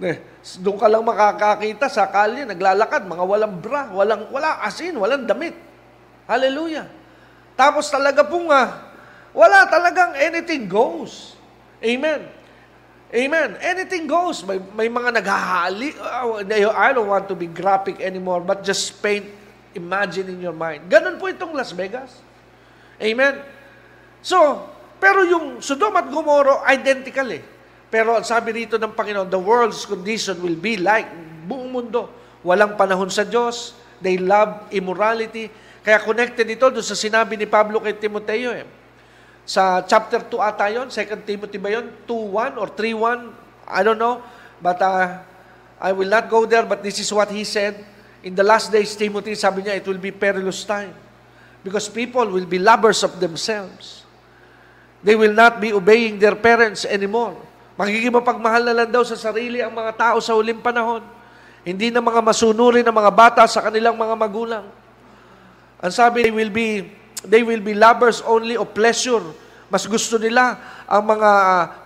[0.01, 0.17] Eh,
[0.57, 5.53] doon ka lang makakakita sa kalye, naglalakad, mga walang bra, walang, wala asin, walang damit.
[6.25, 6.89] Hallelujah.
[7.53, 8.81] Tapos talaga po nga,
[9.29, 11.37] wala talagang anything goes.
[11.85, 12.25] Amen.
[13.13, 13.49] Amen.
[13.61, 14.41] Anything goes.
[14.41, 15.93] May, may mga naghahali.
[15.99, 16.41] Oh,
[16.73, 19.29] I don't want to be graphic anymore, but just paint,
[19.77, 20.89] imagine in your mind.
[20.89, 22.30] Ganun po itong Las Vegas.
[23.01, 23.41] Amen?
[24.21, 24.69] So,
[25.01, 27.41] pero yung Sodom at Gomorrah, identical eh.
[27.89, 31.09] Pero ang sabi rito ng Panginoon, the world's condition will be like
[31.49, 32.07] buong mundo.
[32.45, 33.73] Walang panahon sa Diyos.
[33.99, 35.49] They love immorality.
[35.81, 38.63] Kaya connected ito doon sa sinabi ni Pablo kay Timoteo eh.
[39.43, 41.89] Sa chapter 2 ata yun, 2 Timothy ba yun?
[42.05, 43.33] 2.1 or 3.1?
[43.65, 44.21] I don't know.
[44.61, 45.25] But uh,
[45.81, 47.81] I will not go there, but this is what he said.
[48.21, 50.93] In the last days, Timothy, sabi niya, it will be perilous time.
[51.61, 54.01] Because people will be lovers of themselves.
[55.01, 57.37] They will not be obeying their parents anymore.
[57.77, 61.01] Magiging mapagmahal na lang daw sa sarili ang mga tao sa huling panahon.
[61.61, 64.65] Hindi na mga masunurin ng mga bata sa kanilang mga magulang.
[65.81, 66.85] Ang sabi, they will be,
[67.25, 69.21] they will be lovers only of pleasure.
[69.69, 71.31] Mas gusto nila ang mga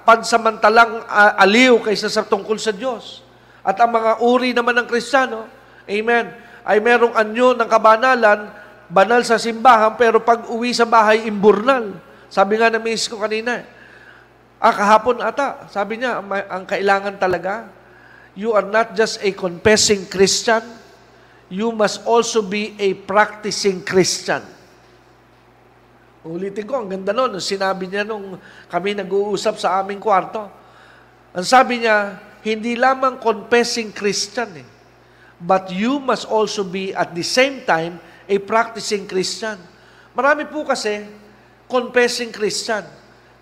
[0.04, 3.24] pansamantalang uh, aliw kaysa sa tungkol sa Diyos.
[3.64, 5.48] At ang mga uri naman ng Kristiyano,
[5.88, 6.26] amen,
[6.66, 8.52] ay merong anyo ng kabanalan
[8.92, 11.98] banal sa simbahan, pero pag uwi sa bahay, imburnal.
[12.30, 13.66] Sabi nga na miss ko kanina,
[14.62, 17.70] ah, kahapon ata, sabi niya, ang kailangan talaga,
[18.36, 20.62] you are not just a confessing Christian,
[21.48, 24.42] you must also be a practicing Christian.
[26.26, 27.38] Ulitin ko, ang ganda nun.
[27.38, 30.50] Sinabi niya nung kami nag-uusap sa aming kwarto.
[31.38, 34.68] Ang sabi niya, hindi lamang confessing Christian eh.
[35.38, 39.58] But you must also be at the same time a practicing Christian.
[40.18, 41.06] Marami po kasi
[41.70, 42.86] confessing Christian.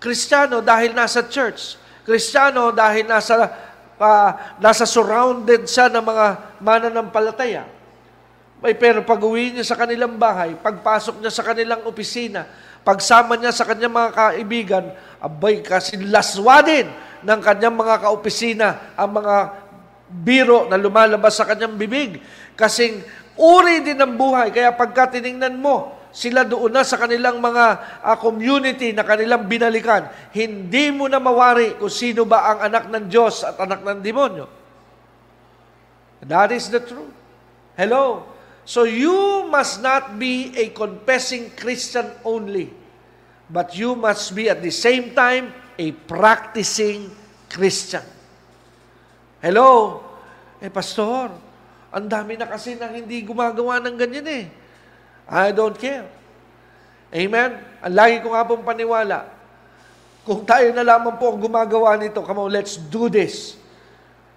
[0.00, 1.80] Kristiyano dahil nasa church.
[2.04, 3.48] Kristiyano dahil nasa
[3.96, 4.30] uh,
[4.60, 6.26] nasa surrounded siya ng mga
[6.60, 7.64] mananampalataya.
[8.64, 12.48] May pero pag uwi niya sa kanilang bahay, pagpasok niya sa kanilang opisina,
[12.80, 14.84] pagsama niya sa kanyang mga kaibigan,
[15.20, 16.88] abay kasi laswadin
[17.24, 19.36] ng kanyang mga kaopisina ang mga
[20.08, 22.20] biro na lumalabas sa kanyang bibig.
[22.56, 23.04] Kasing
[23.38, 24.54] uri din ng buhay.
[24.54, 27.64] Kaya pagka tiningnan mo, sila doon na sa kanilang mga
[28.06, 33.04] uh, community na kanilang binalikan, hindi mo na mawari kung sino ba ang anak ng
[33.10, 34.46] Diyos at anak ng demonyo.
[36.22, 37.10] That is the truth.
[37.74, 38.30] Hello?
[38.62, 42.70] So you must not be a confessing Christian only,
[43.50, 47.10] but you must be at the same time a practicing
[47.50, 48.06] Christian.
[49.42, 50.00] Hello?
[50.62, 51.28] Eh, pastor,
[51.94, 54.44] ang dami na kasi nang hindi gumagawa ng ganyan eh.
[55.30, 56.10] I don't care.
[57.14, 57.62] Amen?
[57.78, 59.30] Ang lagi ko nga pong paniwala,
[60.26, 63.54] kung tayo na lamang po ang gumagawa nito, come on, let's do this.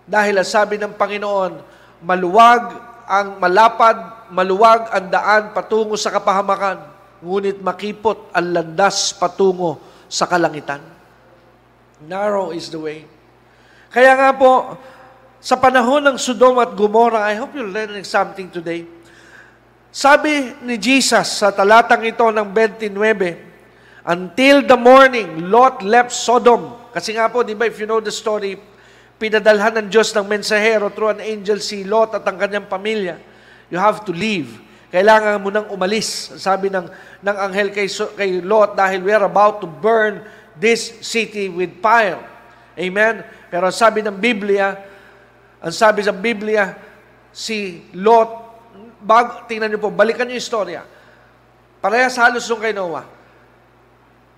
[0.06, 1.58] Dahil sabi ng Panginoon,
[2.06, 2.78] maluwag
[3.10, 6.86] ang malapad, maluwag ang daan patungo sa kapahamakan,
[7.26, 10.84] ngunit makipot ang landas patungo sa kalangitan.
[12.06, 13.10] Narrow is the way.
[13.90, 14.78] Kaya nga po,
[15.38, 18.90] sa panahon ng Sodom at Gomorrah, I hope you're learning something today.
[19.94, 22.94] Sabi ni Jesus sa talatang ito ng 29,
[24.08, 26.90] Until the morning, Lot left Sodom.
[26.96, 28.56] Kasi nga po, di ba, if you know the story,
[29.20, 33.20] pinadalhan ng Diyos ng mensahero through an angel si Lot at ang kanyang pamilya.
[33.68, 34.64] You have to leave.
[34.88, 36.40] Kailangan mo nang umalis.
[36.40, 36.88] Sabi ng,
[37.20, 40.24] ng anghel kay, kay Lot, dahil we are about to burn
[40.56, 42.24] this city with fire.
[42.80, 43.28] Amen?
[43.52, 44.87] Pero sabi ng Biblia,
[45.68, 46.80] ang sabi sa Biblia,
[47.36, 48.32] si Lot,
[49.04, 50.88] bag, tingnan niyo po, balikan niyo yung istorya.
[51.84, 53.04] Parehas halos nung kay Noah.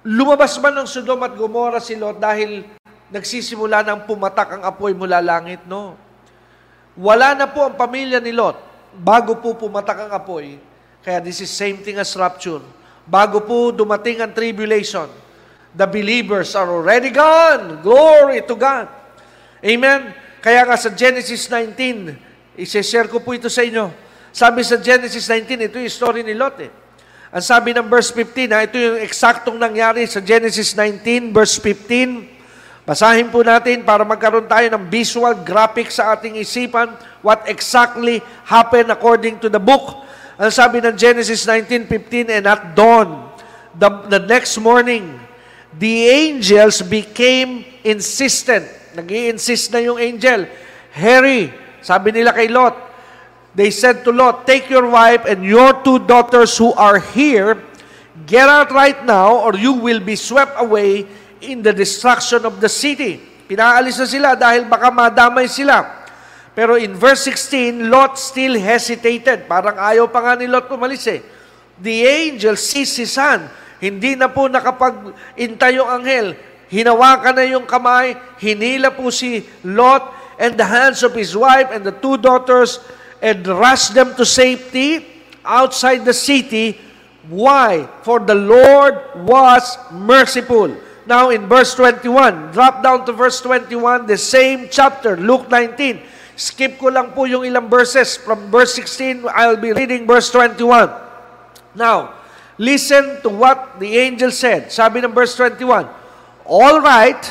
[0.09, 2.65] Lumabas man ng Sodom at Gomorrah si Lot dahil
[3.13, 5.61] nagsisimula ng pumatak ang apoy mula langit?
[5.69, 5.93] No.
[6.97, 8.57] Wala na po ang pamilya ni Lot
[8.97, 10.57] bago po pumatak ang apoy.
[11.05, 12.65] Kaya this is same thing as rapture.
[13.05, 15.05] Bago po dumating ang tribulation,
[15.77, 17.85] the believers are already gone.
[17.85, 18.89] Glory to God.
[19.61, 20.28] Amen.
[20.39, 22.15] Kaya nga sa Genesis 19,
[22.55, 23.91] isi-share ko po ito sa inyo.
[24.31, 26.71] Sabi sa Genesis 19, ito yung story ni Lot eh.
[27.29, 32.87] Ang sabi ng verse 15, ha, ito yung eksaktong nangyari sa Genesis 19, verse 15.
[32.87, 38.89] Basahin po natin para magkaroon tayo ng visual graphic sa ating isipan what exactly happened
[38.89, 40.07] according to the book.
[40.39, 43.27] Ang sabi ng Genesis 19:15, and at dawn,
[43.75, 45.19] the, the next morning,
[45.75, 50.43] the angels became insistent nag insist na yung angel.
[50.91, 51.47] Harry,
[51.79, 52.75] sabi nila kay Lot,
[53.55, 57.55] they said to Lot, take your wife and your two daughters who are here,
[58.27, 61.07] get out right now or you will be swept away
[61.39, 63.23] in the destruction of the city.
[63.47, 65.99] Pinaalis na sila dahil baka madamay sila.
[66.51, 69.47] Pero in verse 16, Lot still hesitated.
[69.47, 71.23] Parang ayaw pa nga ni Lot umalis eh.
[71.79, 73.47] The angel sees his son.
[73.79, 76.35] Hindi na po nakapag-intay yung anghel.
[76.69, 81.81] Hinawakan na yung kamay, hinila po si Lot and the hands of his wife and
[81.81, 82.77] the two daughters
[83.19, 85.03] and rushed them to safety
[85.41, 86.77] outside the city.
[87.27, 87.89] Why?
[88.05, 90.77] For the Lord was merciful.
[91.09, 96.05] Now in verse 21, drop down to verse 21, the same chapter, Luke 19.
[96.39, 98.15] Skip ko lang po yung ilang verses.
[98.15, 100.87] From verse 16, I'll be reading verse 21.
[101.75, 102.15] Now,
[102.55, 104.71] listen to what the angel said.
[104.71, 105.98] Sabi ng verse 21,
[106.49, 107.21] All right,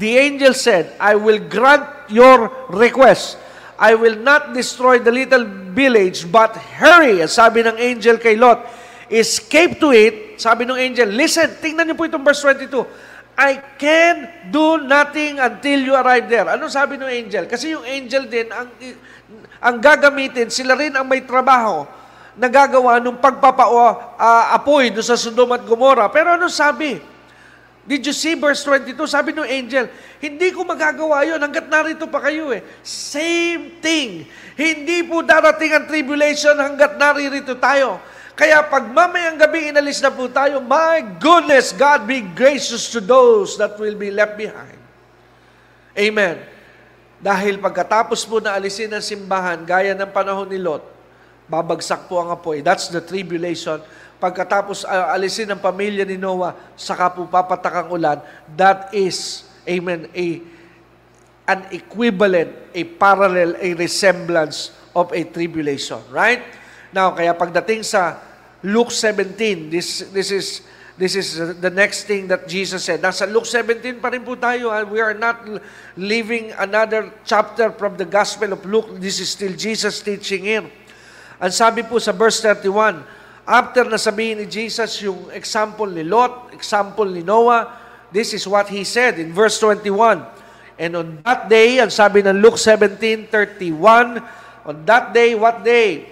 [0.00, 3.36] the angel said, I will grant your request.
[3.76, 5.44] I will not destroy the little
[5.76, 8.64] village, but hurry, sabi ng angel kay Lot,
[9.12, 12.80] escape to it, sabi ng angel, listen, tingnan niyo po itong verse 22,
[13.36, 16.48] I can do nothing until you arrive there.
[16.48, 17.44] Ano sabi ng angel?
[17.52, 18.72] Kasi yung angel din, ang,
[19.60, 21.84] ang gagamitin, sila rin ang may trabaho
[22.40, 26.08] na gagawa ng pagpapa-apoy uh, sa Sodom at Gomorrah.
[26.08, 27.11] Pero ano sabi?
[27.82, 28.94] Did you see verse 22?
[29.10, 29.90] Sabi ng angel,
[30.22, 32.62] hindi ko magagawa yon hanggat narito pa kayo eh.
[32.86, 34.22] Same thing.
[34.54, 37.98] Hindi po darating ang tribulation hanggat naririto tayo.
[38.38, 43.58] Kaya pag mamayang gabi inalis na po tayo, my goodness, God be gracious to those
[43.58, 44.78] that will be left behind.
[45.98, 46.38] Amen.
[47.18, 50.86] Dahil pagkatapos po na alisin ang simbahan, gaya ng panahon ni Lot,
[51.50, 52.62] babagsak po ang apoy.
[52.62, 53.82] That's the tribulation
[54.22, 58.22] pagkatapos uh, alisin ng pamilya ni Noah, saka po papatak ang ulan,
[58.54, 60.38] that is, amen, a,
[61.50, 65.98] an equivalent, a parallel, a resemblance of a tribulation.
[66.14, 66.46] Right?
[66.94, 68.22] Now, kaya pagdating sa
[68.62, 70.62] Luke 17, this, this is
[70.92, 73.00] This is the next thing that Jesus said.
[73.00, 74.68] Nasa Luke 17 pa rin po tayo.
[74.68, 74.84] Ha?
[74.84, 75.40] We are not
[75.96, 79.00] leaving another chapter from the Gospel of Luke.
[79.00, 80.68] This is still Jesus teaching here.
[81.40, 83.02] Ang sabi po sa verse 31,
[83.46, 87.74] after nasabihin ni Jesus yung example ni Lot, example ni Noah,
[88.14, 90.22] this is what he said in verse 21.
[90.78, 94.22] And on that day, ang sabi ng Luke 17:31,
[94.66, 96.06] on that day, what day?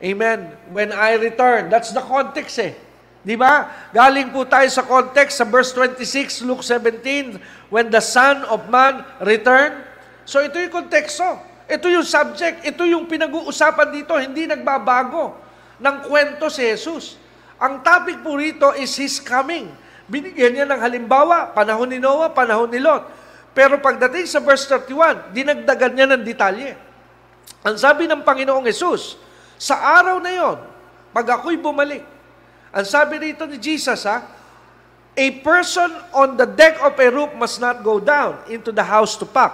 [0.00, 0.56] Amen.
[0.72, 1.68] When I return.
[1.68, 2.72] That's the context eh.
[3.20, 3.68] Di ba?
[3.92, 7.36] Galing po tayo sa context sa verse 26, Luke 17,
[7.68, 9.76] when the Son of Man returned.
[10.24, 11.36] So ito yung konteksto.
[11.68, 12.64] Ito yung subject.
[12.64, 14.16] Ito yung pinag-uusapan dito.
[14.16, 15.49] Hindi nagbabago
[15.80, 17.16] ng kwento si Jesus.
[17.60, 19.72] Ang topic po rito is His coming.
[20.08, 23.08] Binigyan niya ng halimbawa, panahon ni Noah, panahon ni Lot.
[23.56, 26.72] Pero pagdating sa verse 31, dinagdagan niya ng detalye.
[27.66, 29.18] Ang sabi ng Panginoong Jesus,
[29.60, 30.58] sa araw na yon,
[31.12, 32.00] pag ako'y bumalik,
[32.70, 34.24] ang sabi rito ni Jesus, ha,
[35.18, 39.18] a person on the deck of a roof must not go down into the house
[39.18, 39.52] to pack.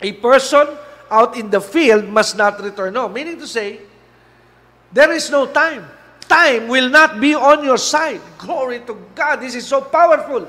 [0.00, 0.64] A person
[1.10, 3.12] out in the field must not return home.
[3.12, 3.82] Meaning to say,
[4.94, 5.84] there is no time.
[6.24, 8.22] Time will not be on your side.
[8.38, 9.42] Glory to God.
[9.42, 10.48] This is so powerful.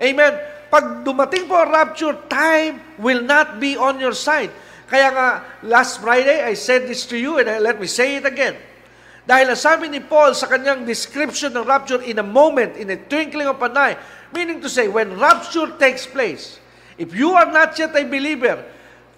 [0.00, 0.32] Amen.
[0.70, 4.54] Pag dumating po ang rapture, time will not be on your side.
[4.86, 5.28] Kaya nga,
[5.66, 8.54] last Friday, I said this to you and let me say it again.
[9.26, 13.46] Dahil sabi ni Paul sa kanyang description ng rapture in a moment, in a twinkling
[13.46, 13.94] of an eye,
[14.34, 16.58] meaning to say, when rapture takes place,
[16.98, 18.62] if you are not yet a believer,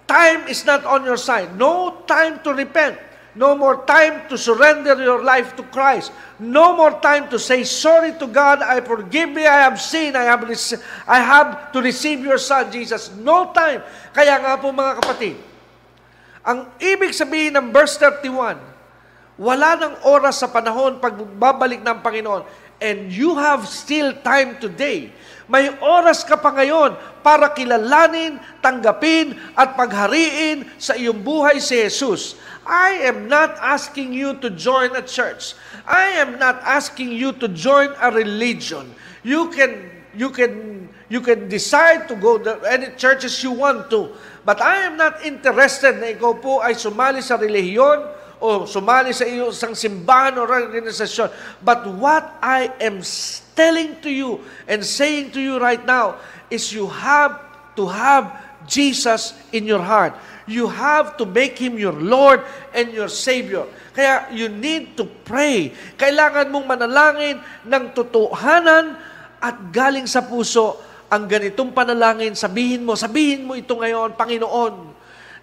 [0.05, 1.57] time is not on your side.
[1.57, 2.97] No time to repent.
[3.33, 6.13] No more time to surrender your life to Christ.
[6.37, 8.61] No more time to say sorry to God.
[8.61, 9.49] I forgive me.
[9.49, 10.13] I have sinned.
[10.13, 10.45] I have,
[11.09, 13.09] I have to receive your Son, Jesus.
[13.17, 13.81] No time.
[14.13, 15.35] Kaya nga po mga kapatid,
[16.45, 18.61] ang ibig sabihin ng verse 31,
[19.41, 22.45] wala nang oras sa panahon pagbabalik ng Panginoon.
[22.83, 25.09] And you have still time today.
[25.47, 32.35] May oras ka pa ngayon para kilalanin, tanggapin, at paghariin sa iyong buhay si Jesus.
[32.65, 35.55] I am not asking you to join a church.
[35.85, 38.95] I am not asking you to join a religion.
[39.23, 44.15] You can you can you can decide to go to any churches you want to.
[44.45, 47.99] But I am not interested na ikaw po ay sumali sa relihiyon
[48.43, 51.31] o sumali sa isang simbahan o organisasyon.
[51.63, 52.99] But what I am
[53.55, 56.19] telling to you and saying to you right now
[56.51, 57.39] is you have
[57.75, 58.31] to have
[58.67, 60.15] Jesus in your heart.
[60.43, 62.43] You have to make Him your Lord
[62.75, 63.63] and your Savior.
[63.95, 65.71] Kaya you need to pray.
[65.95, 68.99] Kailangan mong manalangin ng totohanan
[69.39, 72.35] at galing sa puso ang ganitong panalangin.
[72.35, 74.73] Sabihin mo, sabihin mo ito ngayon, Panginoon,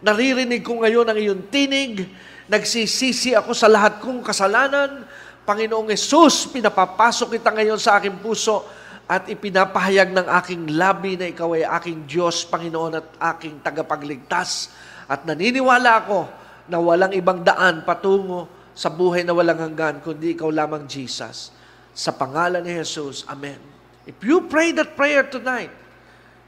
[0.05, 2.09] naririnig ko ngayon ang iyong tinig,
[2.51, 5.07] Nagsisisi ako sa lahat kong kasalanan.
[5.47, 8.67] Panginoong Yesus, pinapapasok kita ngayon sa aking puso
[9.11, 14.71] at ipinapahayag ng aking labi na ikaw ay aking Diyos, Panginoon at aking tagapagligtas.
[15.11, 16.31] At naniniwala ako
[16.71, 21.51] na walang ibang daan patungo sa buhay na walang hanggan, kundi ikaw lamang, Jesus.
[21.91, 23.59] Sa pangalan ni Jesus, Amen.
[24.07, 25.75] If you pray that prayer tonight,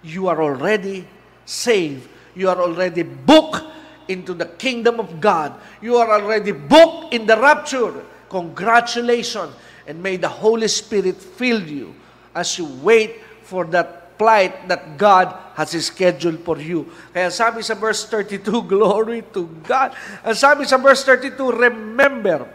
[0.07, 1.03] you are already
[1.43, 2.07] saved.
[2.39, 3.67] You are already booked
[4.07, 5.59] into the kingdom of God.
[5.83, 8.07] You are already booked in the rapture.
[8.31, 9.51] Congratulations.
[9.83, 11.99] And may the Holy Spirit fill you
[12.35, 16.87] as you wait for that flight that God has scheduled for you.
[17.11, 19.93] Kaya sabi sa verse 32, glory to God.
[20.23, 22.47] Ang sabi sa verse 32, remember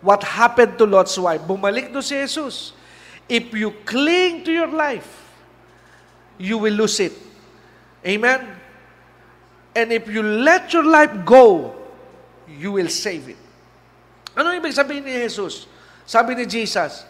[0.00, 1.44] what happened to Lot's wife.
[1.44, 2.72] Bumalik do si Jesus.
[3.28, 5.06] If you cling to your life,
[6.40, 7.14] you will lose it.
[8.02, 8.42] Amen?
[9.76, 11.76] And if you let your life go,
[12.48, 13.38] you will save it.
[14.34, 15.68] Ano ibig sabihin ni Jesus?
[16.08, 17.06] Sabi ni Jesus,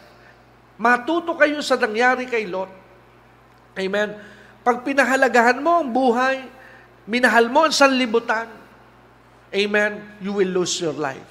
[0.81, 2.72] matuto kayo sa nangyari kay Lot.
[3.76, 4.16] Amen.
[4.64, 6.41] Pag pinahalagahan mo ang buhay,
[7.05, 8.49] minahal mo ang sanlibutan,
[9.53, 11.28] amen, you will lose your life.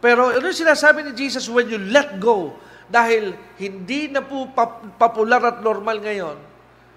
[0.00, 2.56] Pero ano sinasabi ni Jesus when you let go?
[2.88, 4.48] Dahil hindi na po
[4.96, 6.36] popular at normal ngayon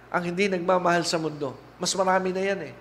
[0.09, 1.55] ang hindi nagmamahal sa mundo.
[1.75, 2.73] Mas marami na yan eh.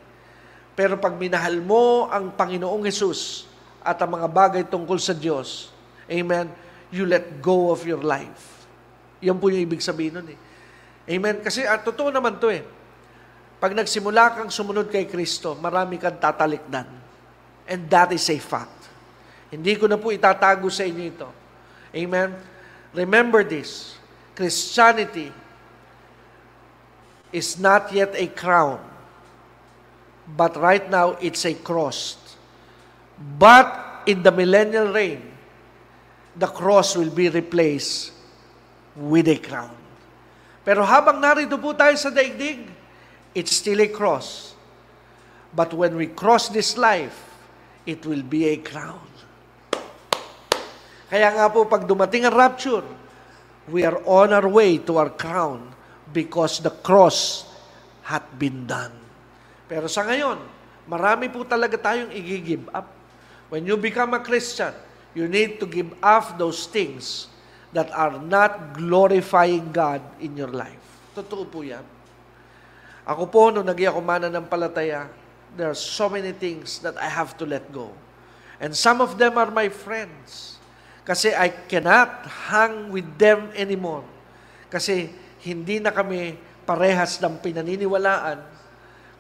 [0.75, 3.47] Pero pag minahal mo ang Panginoong Yesus
[3.83, 5.71] at ang mga bagay tungkol sa Diyos,
[6.11, 6.51] amen,
[6.91, 8.54] you let go of your life.
[9.25, 10.39] Yan po yung ibig sabihin nun eh.
[11.09, 11.41] Amen?
[11.41, 12.65] Kasi at totoo naman to eh.
[13.57, 16.85] Pag nagsimula kang sumunod kay Kristo, marami kang tatalikdan.
[17.65, 18.93] And that is a fact.
[19.49, 21.29] Hindi ko na po itatago sa inyo ito.
[21.97, 22.37] Amen?
[22.93, 23.97] Remember this.
[24.37, 25.33] Christianity
[27.35, 28.79] is not yet a crown,
[30.39, 32.19] but right now it's a cross.
[33.19, 35.23] But in the millennial reign,
[36.35, 38.14] the cross will be replaced
[38.95, 39.75] with a crown.
[40.65, 42.65] Pero habang narito po tayo sa daigdig,
[43.37, 44.57] it's still a cross.
[45.55, 47.15] But when we cross this life,
[47.85, 49.03] it will be a crown.
[51.13, 52.83] Kaya nga po, pag dumating ang rapture,
[53.71, 55.71] we are on our way to our crown
[56.11, 57.47] because the cross
[58.03, 58.93] had been done.
[59.69, 60.41] Pero sa ngayon,
[60.89, 62.89] marami po talaga tayong i-give up.
[63.53, 64.73] When you become a Christian,
[65.13, 67.31] you need to give up those things
[67.75, 70.81] that are not glorifying God in your life.
[71.13, 71.83] Totoo po yan.
[73.05, 75.11] Ako po, nung naging ako mananampalataya,
[75.59, 77.93] there are so many things that I have to let go.
[78.63, 80.57] And some of them are my friends.
[81.05, 84.07] Kasi I cannot hang with them anymore.
[84.73, 85.13] Kasi
[85.45, 88.41] hindi na kami parehas ng pinaniniwalaan.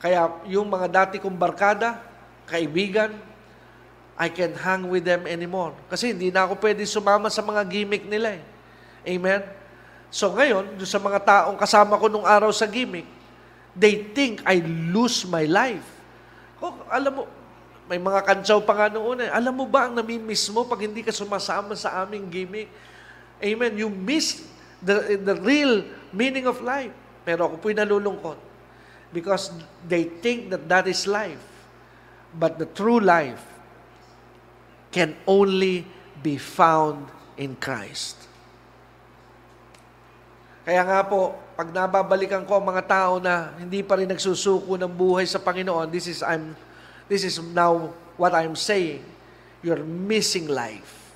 [0.00, 2.00] Kaya yung mga dati kong barkada,
[2.48, 3.12] kaibigan,
[4.14, 5.74] I can hang with them anymore.
[5.90, 8.42] Kasi hindi na ako pwede sumama sa mga gimmick nila eh.
[9.10, 9.42] Amen?
[10.14, 13.06] So ngayon, sa mga taong kasama ko nung araw sa gimmick,
[13.74, 15.82] they think I lose my life.
[16.62, 17.22] Oh, alam mo,
[17.90, 19.30] may mga kantsaw pa nga noon eh.
[19.34, 22.70] Alam mo ba ang namimiss mo pag hindi ka sumasama sa aming gimmick?
[23.42, 23.74] Amen.
[23.74, 24.46] You miss
[24.78, 25.82] the, the real
[26.14, 26.94] meaning of life.
[27.26, 28.38] Pero ako po'y nalulungkot.
[29.10, 29.50] Because
[29.84, 31.42] they think that that is life.
[32.30, 33.53] But the true life
[34.94, 35.82] can only
[36.22, 38.30] be found in Christ.
[40.62, 44.92] Kaya nga po, pag nababalikan ko ang mga tao na hindi pa rin nagsusuko ng
[44.94, 46.54] buhay sa Panginoon, this is, I'm
[47.04, 49.04] This is now what I'm saying.
[49.60, 51.12] You're missing life.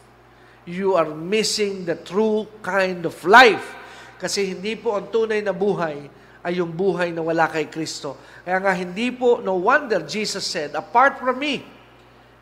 [0.68, 3.76] You are missing the true kind of life.
[4.20, 6.12] Kasi hindi po ang tunay na buhay
[6.44, 8.20] ay yung buhay na wala kay Kristo.
[8.44, 11.64] Kaya nga hindi po, no wonder Jesus said, apart from me,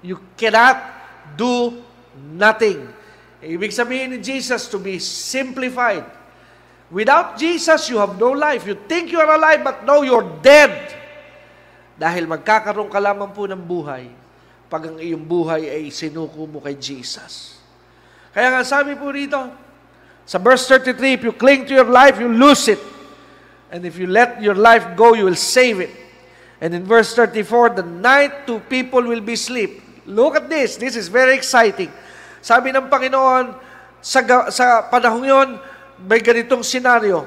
[0.02, 0.95] you cannot
[1.34, 1.82] do
[2.14, 2.86] nothing.
[3.42, 6.06] Ibig sabihin ni Jesus to be simplified.
[6.86, 8.62] Without Jesus, you have no life.
[8.62, 10.94] You think you are alive, but no, you're dead.
[11.98, 14.06] Dahil magkakaroon ka lamang po ng buhay
[14.66, 17.62] pag ang iyong buhay ay sinuko mo kay Jesus.
[18.34, 19.38] Kaya nga sabi po rito,
[20.26, 22.82] sa verse 33, if you cling to your life, you lose it.
[23.70, 25.94] And if you let your life go, you will save it.
[26.58, 29.85] And in verse 34, the night two people will be asleep.
[30.06, 30.78] Look at this.
[30.78, 31.90] This is very exciting.
[32.40, 33.58] Sabi ng Panginoon,
[33.98, 34.22] sa,
[34.54, 35.48] sa panahon yon,
[36.06, 37.26] may ganitong senaryo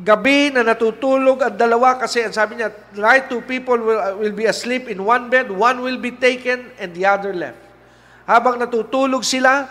[0.00, 4.32] gabi na natutulog ang dalawa kasi ang sabi niya, right two people will, uh, will
[4.32, 7.60] be asleep in one bed, one will be taken and the other left.
[8.24, 9.68] Habang natutulog sila,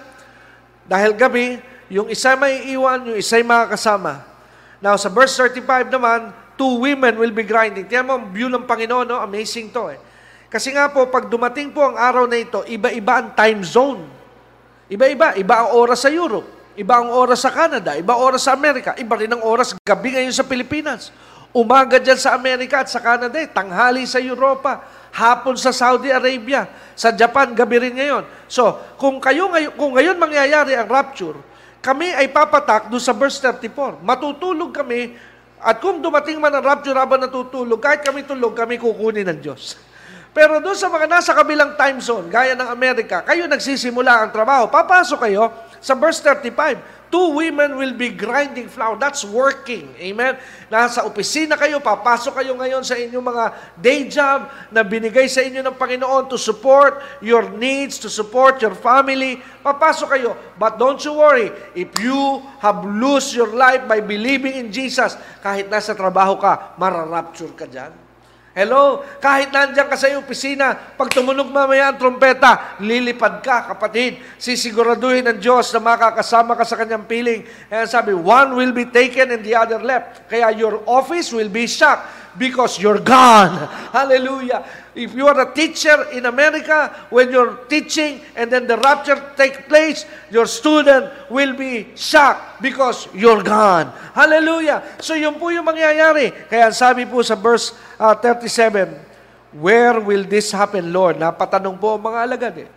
[0.85, 1.57] dahil gabi,
[1.89, 4.21] yung isa may iwan, yung isa ay makakasama.
[4.77, 7.89] Now, sa verse 35 naman, two women will be grinding.
[7.89, 9.17] Tiyan mo, view ng Panginoon, no?
[9.25, 9.99] amazing to eh.
[10.51, 14.03] Kasi nga po, pag dumating po ang araw na ito, iba-iba ang time zone.
[14.91, 15.39] Iba-iba.
[15.39, 16.61] Iba ang oras sa Europe.
[16.71, 20.31] Iba ang oras sa Canada, iba oras sa Amerika, iba rin ang oras gabi ngayon
[20.31, 21.11] sa Pilipinas.
[21.51, 24.79] Umaga dyan sa Amerika at sa Canada, eh, tanghali sa Europa,
[25.11, 28.23] hapon sa Saudi Arabia, sa Japan, gabi rin ngayon.
[28.47, 31.35] So, kung, kayo, kung ngayon mangyayari ang rapture,
[31.83, 33.99] kami ay papatak doon sa verse 34.
[33.99, 35.11] Matutulog kami,
[35.59, 39.75] at kung dumating man ang rapture habang natutulog, kahit kami tulog, kami kukunin ng Diyos.
[40.31, 44.71] Pero doon sa mga nasa kabilang time zone, gaya ng Amerika, kayo nagsisimula ang trabaho,
[44.71, 45.51] papasok kayo,
[45.83, 46.79] sa verse 35,
[47.11, 48.95] two women will be grinding flour.
[48.95, 49.91] That's working.
[49.99, 50.39] Amen?
[50.71, 55.59] Nasa opisina kayo, papasok kayo ngayon sa inyong mga day job na binigay sa inyo
[55.67, 59.43] ng Panginoon to support your needs, to support your family.
[59.59, 60.31] Papasok kayo.
[60.55, 65.67] But don't you worry, if you have lose your life by believing in Jesus, kahit
[65.67, 68.00] nasa trabaho ka, mararapture ka dyan.
[68.51, 68.99] Hello?
[69.23, 74.19] Kahit nandiyan ka sa opisina, pag tumunog mamaya ang trompeta, lilipad ka, kapatid.
[74.35, 77.47] Sisiguraduhin ng Diyos na makakasama ka sa kanyang piling.
[77.71, 80.27] Kaya sabi, one will be taken and the other left.
[80.27, 83.67] Kaya your office will be shocked because you're gone.
[83.91, 84.63] Hallelujah.
[84.95, 89.67] If you are a teacher in America, when you're teaching and then the rapture take
[89.67, 93.91] place, your student will be shocked because you're gone.
[94.11, 94.83] Hallelujah.
[94.99, 96.31] So yun po yung mangyayari.
[96.51, 99.11] Kaya sabi po sa verse uh, 37,
[99.51, 101.19] Where will this happen, Lord?
[101.19, 102.69] Napatanong po ang mga alagad eh.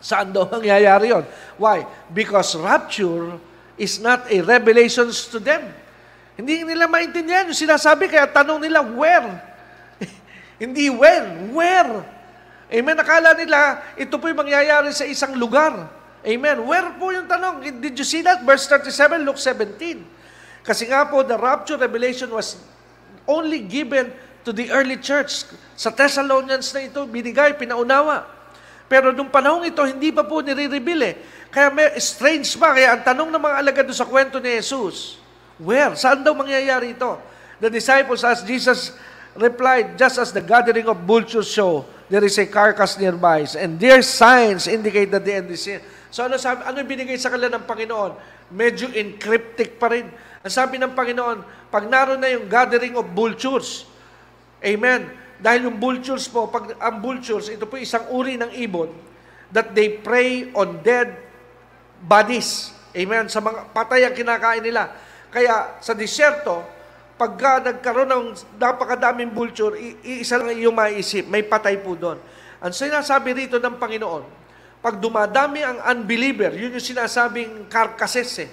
[0.00, 1.24] Saan daw mangyayari yon?
[1.60, 1.84] Why?
[2.08, 3.36] Because rapture
[3.76, 5.81] is not a revelation to them.
[6.36, 9.36] Hindi nila maintindihan yung sinasabi, kaya tanong nila, where?
[10.62, 12.02] Hindi when, where?
[12.72, 15.92] Amen, nakala nila, ito po'y mangyayari sa isang lugar.
[16.22, 16.62] Amen.
[16.64, 17.82] Where po yung tanong?
[17.82, 18.46] Did you see that?
[18.46, 20.00] Verse 37, Luke 17.
[20.62, 22.56] Kasi nga po, the rapture revelation was
[23.26, 24.14] only given
[24.46, 25.44] to the early church.
[25.74, 28.24] Sa Thessalonians na ito, binigay, pinaunawa.
[28.86, 31.14] Pero nung panahon ito, hindi pa po nire-reveal eh.
[31.50, 32.72] Kaya may strange pa.
[32.72, 35.18] Kaya ang tanong ng mga alagad sa kwento ni Jesus,
[35.62, 35.94] where?
[35.94, 37.18] Saan daw mangyayari ito?
[37.62, 38.92] The disciples asked Jesus
[39.38, 44.04] replied, just as the gathering of vultures show, there is a carcass nearby, and their
[44.04, 45.80] signs indicate that the end is near.
[46.12, 48.12] So ano sabi, ano binigay sa kanila ng Panginoon?
[48.52, 50.12] Medyo encryptic pa rin.
[50.44, 53.88] Ang sabi ng Panginoon, pag naroon na yung gathering of vultures,
[54.60, 55.08] amen,
[55.40, 58.92] dahil yung vultures po, pag ang vultures, ito po isang uri ng ibon,
[59.48, 61.16] that they prey on dead
[62.04, 62.76] bodies.
[62.92, 63.26] Amen.
[63.32, 64.92] Sa mga patay ang kinakain nila.
[65.32, 66.60] Kaya sa disyerto,
[67.16, 68.26] pagka nagkaroon ng
[68.60, 69.72] napakadaming vulture,
[70.04, 72.20] iisa lang yung maisip, may patay po doon.
[72.60, 74.24] Ang sinasabi rito ng Panginoon,
[74.84, 78.50] pag dumadami ang unbeliever, yun yung sinasabing carcasses eh.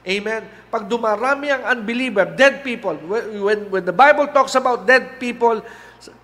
[0.00, 0.46] Amen.
[0.72, 5.60] Pag dumarami ang unbeliever, dead people, when, when the Bible talks about dead people,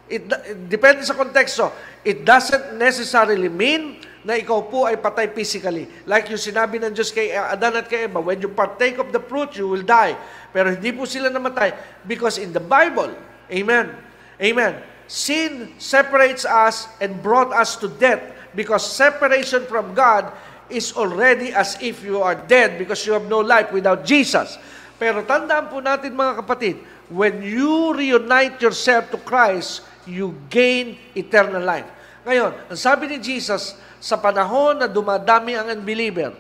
[0.09, 1.75] it, it depends sa konteksto.
[2.07, 5.87] It doesn't necessarily mean na ikaw po ay patay physically.
[6.03, 9.23] Like yung sinabi ng Diyos kay Adan at kay Eva, when you partake of the
[9.23, 10.19] fruit, you will die.
[10.51, 11.71] Pero hindi po sila namatay
[12.03, 13.15] because in the Bible,
[13.47, 13.95] amen,
[14.43, 18.19] amen, sin separates us and brought us to death
[18.59, 20.35] because separation from God
[20.67, 24.59] is already as if you are dead because you have no life without Jesus.
[24.99, 26.83] Pero tandaan po natin mga kapatid,
[27.15, 31.87] when you reunite yourself to Christ, you gain eternal life.
[32.27, 36.35] Ngayon, ang sabi ni Jesus, sa panahon na dumadami ang unbeliever,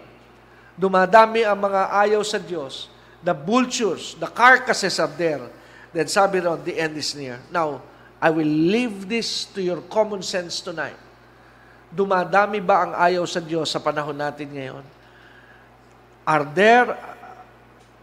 [0.75, 2.91] dumadami ang mga ayaw sa Diyos,
[3.23, 5.47] the vultures, the carcasses are there,
[5.95, 7.39] then sabi ron, the end is near.
[7.55, 7.87] Now,
[8.19, 10.99] I will leave this to your common sense tonight.
[11.95, 14.83] Dumadami ba ang ayaw sa Diyos sa panahon natin ngayon?
[16.27, 16.99] Are there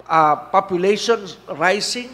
[0.08, 2.08] uh, populations rising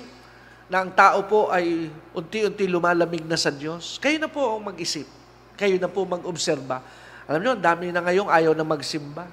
[0.66, 4.02] na ang tao po ay unti-unti lumalamig na sa Diyos?
[4.02, 5.19] Kayo na po ang mag-isip.
[5.60, 6.80] Kayo na po mag-obserba
[7.30, 9.30] alam nyo, dami na ngayong ayaw na magsimba.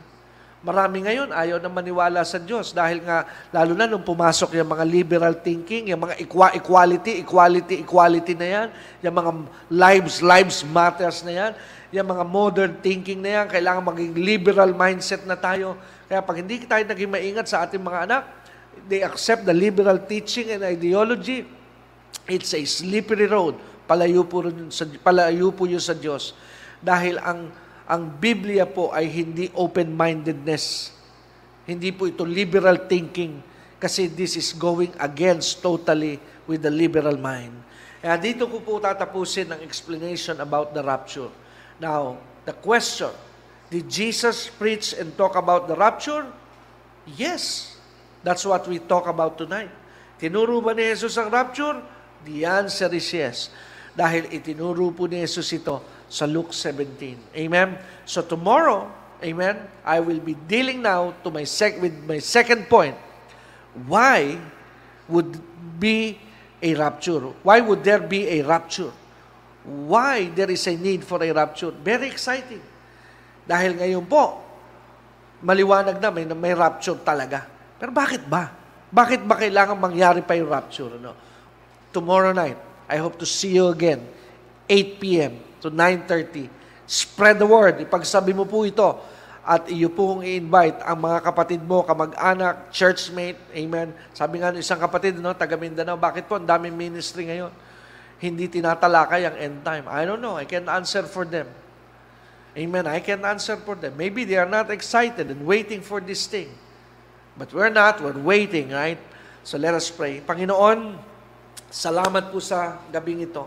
[0.60, 4.84] Marami ngayon ayaw na maniwala sa Diyos dahil nga, lalo na nung pumasok yung mga
[4.84, 6.20] liberal thinking, yung mga
[6.60, 8.68] equality, equality, equality na yan,
[9.00, 9.30] yung mga
[9.72, 11.52] lives, lives matters na yan,
[11.88, 15.80] yung mga modern thinking na yan, kailangan maging liberal mindset na tayo.
[16.04, 18.22] Kaya pag hindi tayo naging maingat sa ating mga anak,
[18.92, 21.48] they accept the liberal teaching and ideology,
[22.28, 23.56] it's a slippery road.
[23.86, 26.34] Palayo po, sa, palayo po yun sa Diyos.
[26.82, 27.50] Dahil ang
[27.86, 30.90] ang Biblia po ay hindi open-mindedness.
[31.70, 33.38] Hindi po ito liberal thinking
[33.78, 36.18] kasi this is going against totally
[36.50, 37.54] with the liberal mind.
[38.02, 41.30] Kaya dito ko po tatapusin ang explanation about the rapture.
[41.78, 43.14] Now, the question,
[43.70, 46.26] did Jesus preach and talk about the rapture?
[47.06, 47.74] Yes.
[48.26, 49.70] That's what we talk about tonight.
[50.18, 51.78] Tinuro ba ni Jesus ang rapture?
[52.26, 53.54] The answer is yes.
[53.96, 57.32] Dahil itinuro po ni Jesus ito sa Luke 17.
[57.32, 57.80] Amen?
[58.04, 58.92] So tomorrow,
[59.24, 62.94] amen, I will be dealing now to my sec with my second point.
[63.88, 64.36] Why
[65.08, 65.40] would
[65.80, 66.20] be
[66.60, 67.32] a rapture?
[67.40, 68.92] Why would there be a rapture?
[69.66, 71.72] Why there is a need for a rapture?
[71.72, 72.62] Very exciting.
[73.48, 74.44] Dahil ngayon po,
[75.40, 77.48] maliwanag na may, may rapture talaga.
[77.80, 78.52] Pero bakit ba?
[78.92, 80.94] Bakit ba kailangan mangyari pa yung rapture?
[81.00, 81.12] No?
[81.90, 84.06] Tomorrow night, I hope to see you again,
[84.70, 86.46] 8 p.m to 9.30.
[86.86, 87.82] Spread the word.
[87.82, 89.02] Ipagsabi mo po ito.
[89.46, 93.38] At iyo pong i-invite ang mga kapatid mo, kamag-anak, churchmate.
[93.54, 93.94] Amen.
[94.10, 97.50] Sabi nga ng isang kapatid, no, taga Mindanao, bakit po ang daming ministry ngayon?
[98.18, 99.86] Hindi tinatalakay ang end time.
[99.86, 100.34] I don't know.
[100.34, 101.46] I can answer for them.
[102.56, 102.90] Amen.
[102.90, 103.94] I can answer for them.
[103.94, 106.50] Maybe they are not excited and waiting for this thing.
[107.36, 108.00] But we're not.
[108.00, 108.98] We're waiting, right?
[109.44, 110.24] So let us pray.
[110.24, 110.96] Panginoon,
[111.76, 113.44] salamat po sa gabing ito.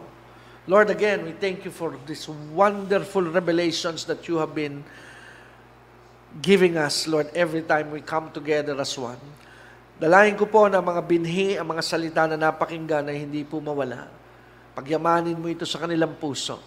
[0.69, 4.85] Lord, again, we thank you for these wonderful revelations that you have been
[6.37, 9.17] giving us, Lord, every time we come together as one.
[9.97, 14.05] Dalahin ko po na mga binhi, ang mga salita na napakinggan na hindi po mawala.
[14.77, 16.61] Pagyamanin mo ito sa kanilang puso.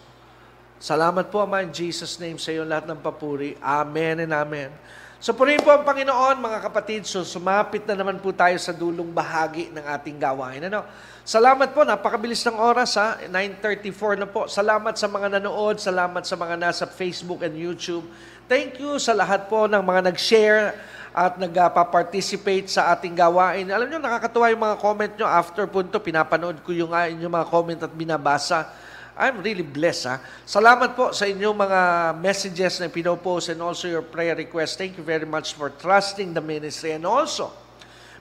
[0.83, 3.55] Salamat po, Ama, in Jesus' name, sa iyo lahat ng papuri.
[3.63, 4.75] Amen and Amen.
[5.23, 7.07] So purihin po ang Panginoon, mga kapatid.
[7.07, 10.67] So sumapit na naman po tayo sa dulong bahagi ng ating gawain.
[10.67, 10.83] Ano?
[11.23, 13.23] Salamat po, napakabilis ng oras ha.
[13.31, 14.51] 9.34 na po.
[14.51, 18.03] Salamat sa mga nanood, salamat sa mga nasa Facebook and YouTube.
[18.51, 20.75] Thank you sa lahat po ng mga nag-share
[21.15, 23.71] at nagpa-participate sa ating gawain.
[23.71, 25.27] Alam nyo, nakakatuwa yung mga comment nyo.
[25.31, 26.91] After po pinapanood ko yung,
[27.23, 28.67] yung mga comment at binabasa.
[29.13, 30.09] I'm really blessed.
[30.09, 30.17] Ha?
[30.49, 31.81] Salamat po sa inyong mga
[32.17, 34.81] messages na pinopost and also your prayer request.
[34.81, 36.97] Thank you very much for trusting the ministry.
[36.97, 37.53] And also,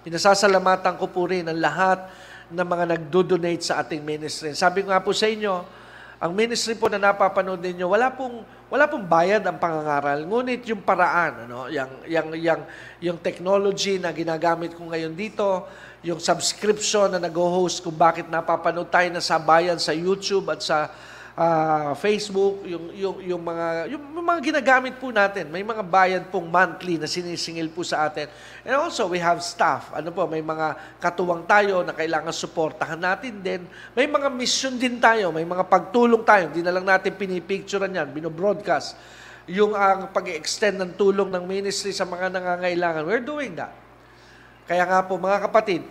[0.03, 2.11] pinasasalamatan ko po rin ang lahat
[2.51, 4.51] ng mga nagdo-donate sa ating ministry.
[4.51, 5.63] Sabi ko nga po sa inyo,
[6.22, 10.24] ang ministry po na napapanood ninyo, wala pong wala pong bayad ang pangangaral.
[10.24, 12.61] Ngunit yung paraan, ano, yung, yung, yung,
[13.03, 15.67] yung technology na ginagamit ko ngayon dito,
[16.05, 20.88] yung subscription na nag-host kung bakit napapanood tayo na sa bayan sa YouTube at sa
[21.36, 25.47] uh, Facebook, yung, yung, yung, mga, yung, yung mga ginagamit po natin.
[25.47, 28.27] May mga bayan pong monthly na sinisingil po sa atin.
[28.67, 29.91] And also, we have staff.
[29.95, 33.61] Ano po, may mga katuwang tayo na kailangan suportahan natin din.
[33.95, 36.51] May mga mission din tayo, may mga pagtulong tayo.
[36.51, 38.95] Hindi na lang natin pinipicturean yan, binobroadcast.
[39.49, 43.01] Yung ang uh, pag-extend ng tulong ng ministry sa mga nangangailangan.
[43.03, 43.73] We're doing that.
[44.69, 45.82] Kaya nga po mga kapatid,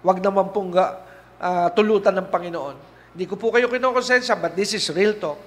[0.00, 2.95] wag naman pong uh, tulutan ng Panginoon.
[3.16, 5.40] Hindi ko po kayo kinukonsensya, but this is real talk.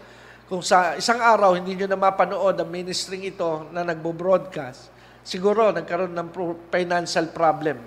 [0.49, 4.89] Kung sa isang araw hindi nyo na mapanood ang ministry ito na nagbo-broadcast,
[5.21, 6.29] siguro nagkaroon ng
[6.73, 7.77] financial problem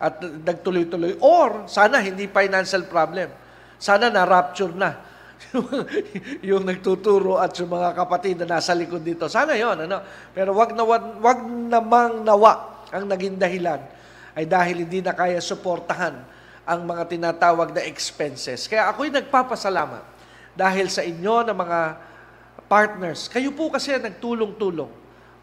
[0.00, 1.20] at nagtuloy-tuloy.
[1.20, 3.28] Or, sana hindi financial problem.
[3.76, 5.04] Sana na-rapture na.
[6.48, 9.28] yung nagtuturo at yung mga kapatid na nasa likod dito.
[9.28, 10.00] Sana yon ano?
[10.32, 13.84] Pero wag na wag namang nawa ang naging dahilan
[14.32, 16.35] ay dahil hindi na kaya suportahan
[16.66, 18.66] ang mga tinatawag na expenses.
[18.66, 20.02] Kaya ako'y nagpapasalamat
[20.58, 21.80] dahil sa inyo na mga
[22.66, 23.30] partners.
[23.30, 24.90] Kayo po kasi nagtulong-tulong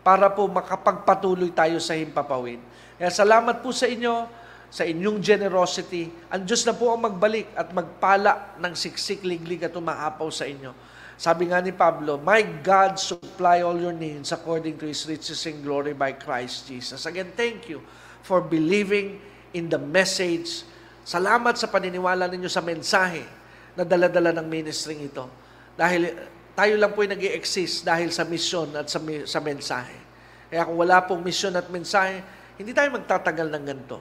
[0.04, 2.60] para po makapagpatuloy tayo sa himpapawid.
[3.00, 4.28] Kaya salamat po sa inyo,
[4.68, 6.12] sa inyong generosity.
[6.28, 10.76] Ang Diyos na po ang magbalik at magpala ng siksik, liglig at umahapaw sa inyo.
[11.14, 15.64] Sabi nga ni Pablo, My God supply all your needs according to His riches and
[15.64, 17.06] glory by Christ Jesus.
[17.08, 17.80] Again, thank you
[18.26, 19.22] for believing
[19.54, 20.66] in the message.
[21.04, 23.28] Salamat sa paniniwala ninyo sa mensahe
[23.76, 25.28] na daladala ng ministry ito.
[25.76, 26.16] Dahil
[26.56, 30.00] tayo lang po ay nag exist dahil sa misyon at sa, sa mensahe.
[30.48, 32.24] Kaya kung wala pong misyon at mensahe,
[32.56, 34.00] hindi tayo magtatagal ng ganito.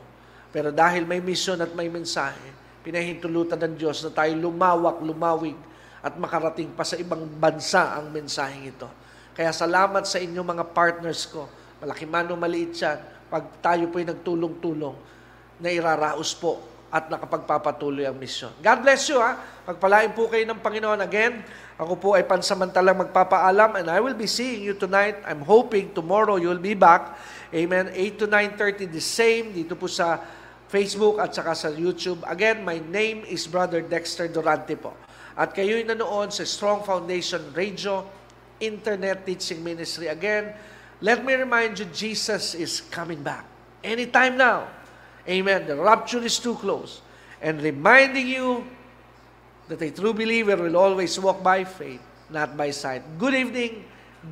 [0.55, 2.55] Pero dahil may misyon at may mensahe,
[2.87, 5.59] pinahintulutan ng Diyos na tayo lumawak, lumawig,
[6.07, 8.87] at makarating pa sa ibang bansa ang mensaheng ito.
[9.35, 11.51] Kaya salamat sa inyong mga partners ko.
[11.83, 14.95] Malaki man o maliit yan pag tayo po'y nagtulong-tulong,
[15.63, 18.53] na iraraos po at nakapagpapatuloy ang misyon.
[18.61, 19.41] God bless you ha.
[19.65, 21.41] Pagpalain po kayo ng Panginoon again.
[21.81, 25.17] Ako po ay pansamantalang magpapaalam and I will be seeing you tonight.
[25.25, 27.17] I'm hoping tomorrow you'll be back.
[27.49, 27.89] Amen.
[27.97, 30.21] 8 to 9.30 the same dito po sa
[30.69, 32.21] Facebook at saka sa YouTube.
[32.29, 34.93] Again, my name is Brother Dexter Durante po.
[35.33, 38.05] At kayo'y nanoon sa Strong Foundation Radio
[38.61, 40.13] Internet Teaching Ministry.
[40.13, 40.53] Again,
[41.03, 43.43] Let me remind you, Jesus is coming back.
[43.83, 44.71] Anytime now.
[45.29, 45.67] Amen.
[45.67, 47.01] The rapture is too close.
[47.43, 48.65] And reminding you
[49.69, 53.03] that a true believer will always walk by faith, not by sight.
[53.19, 53.85] Good evening,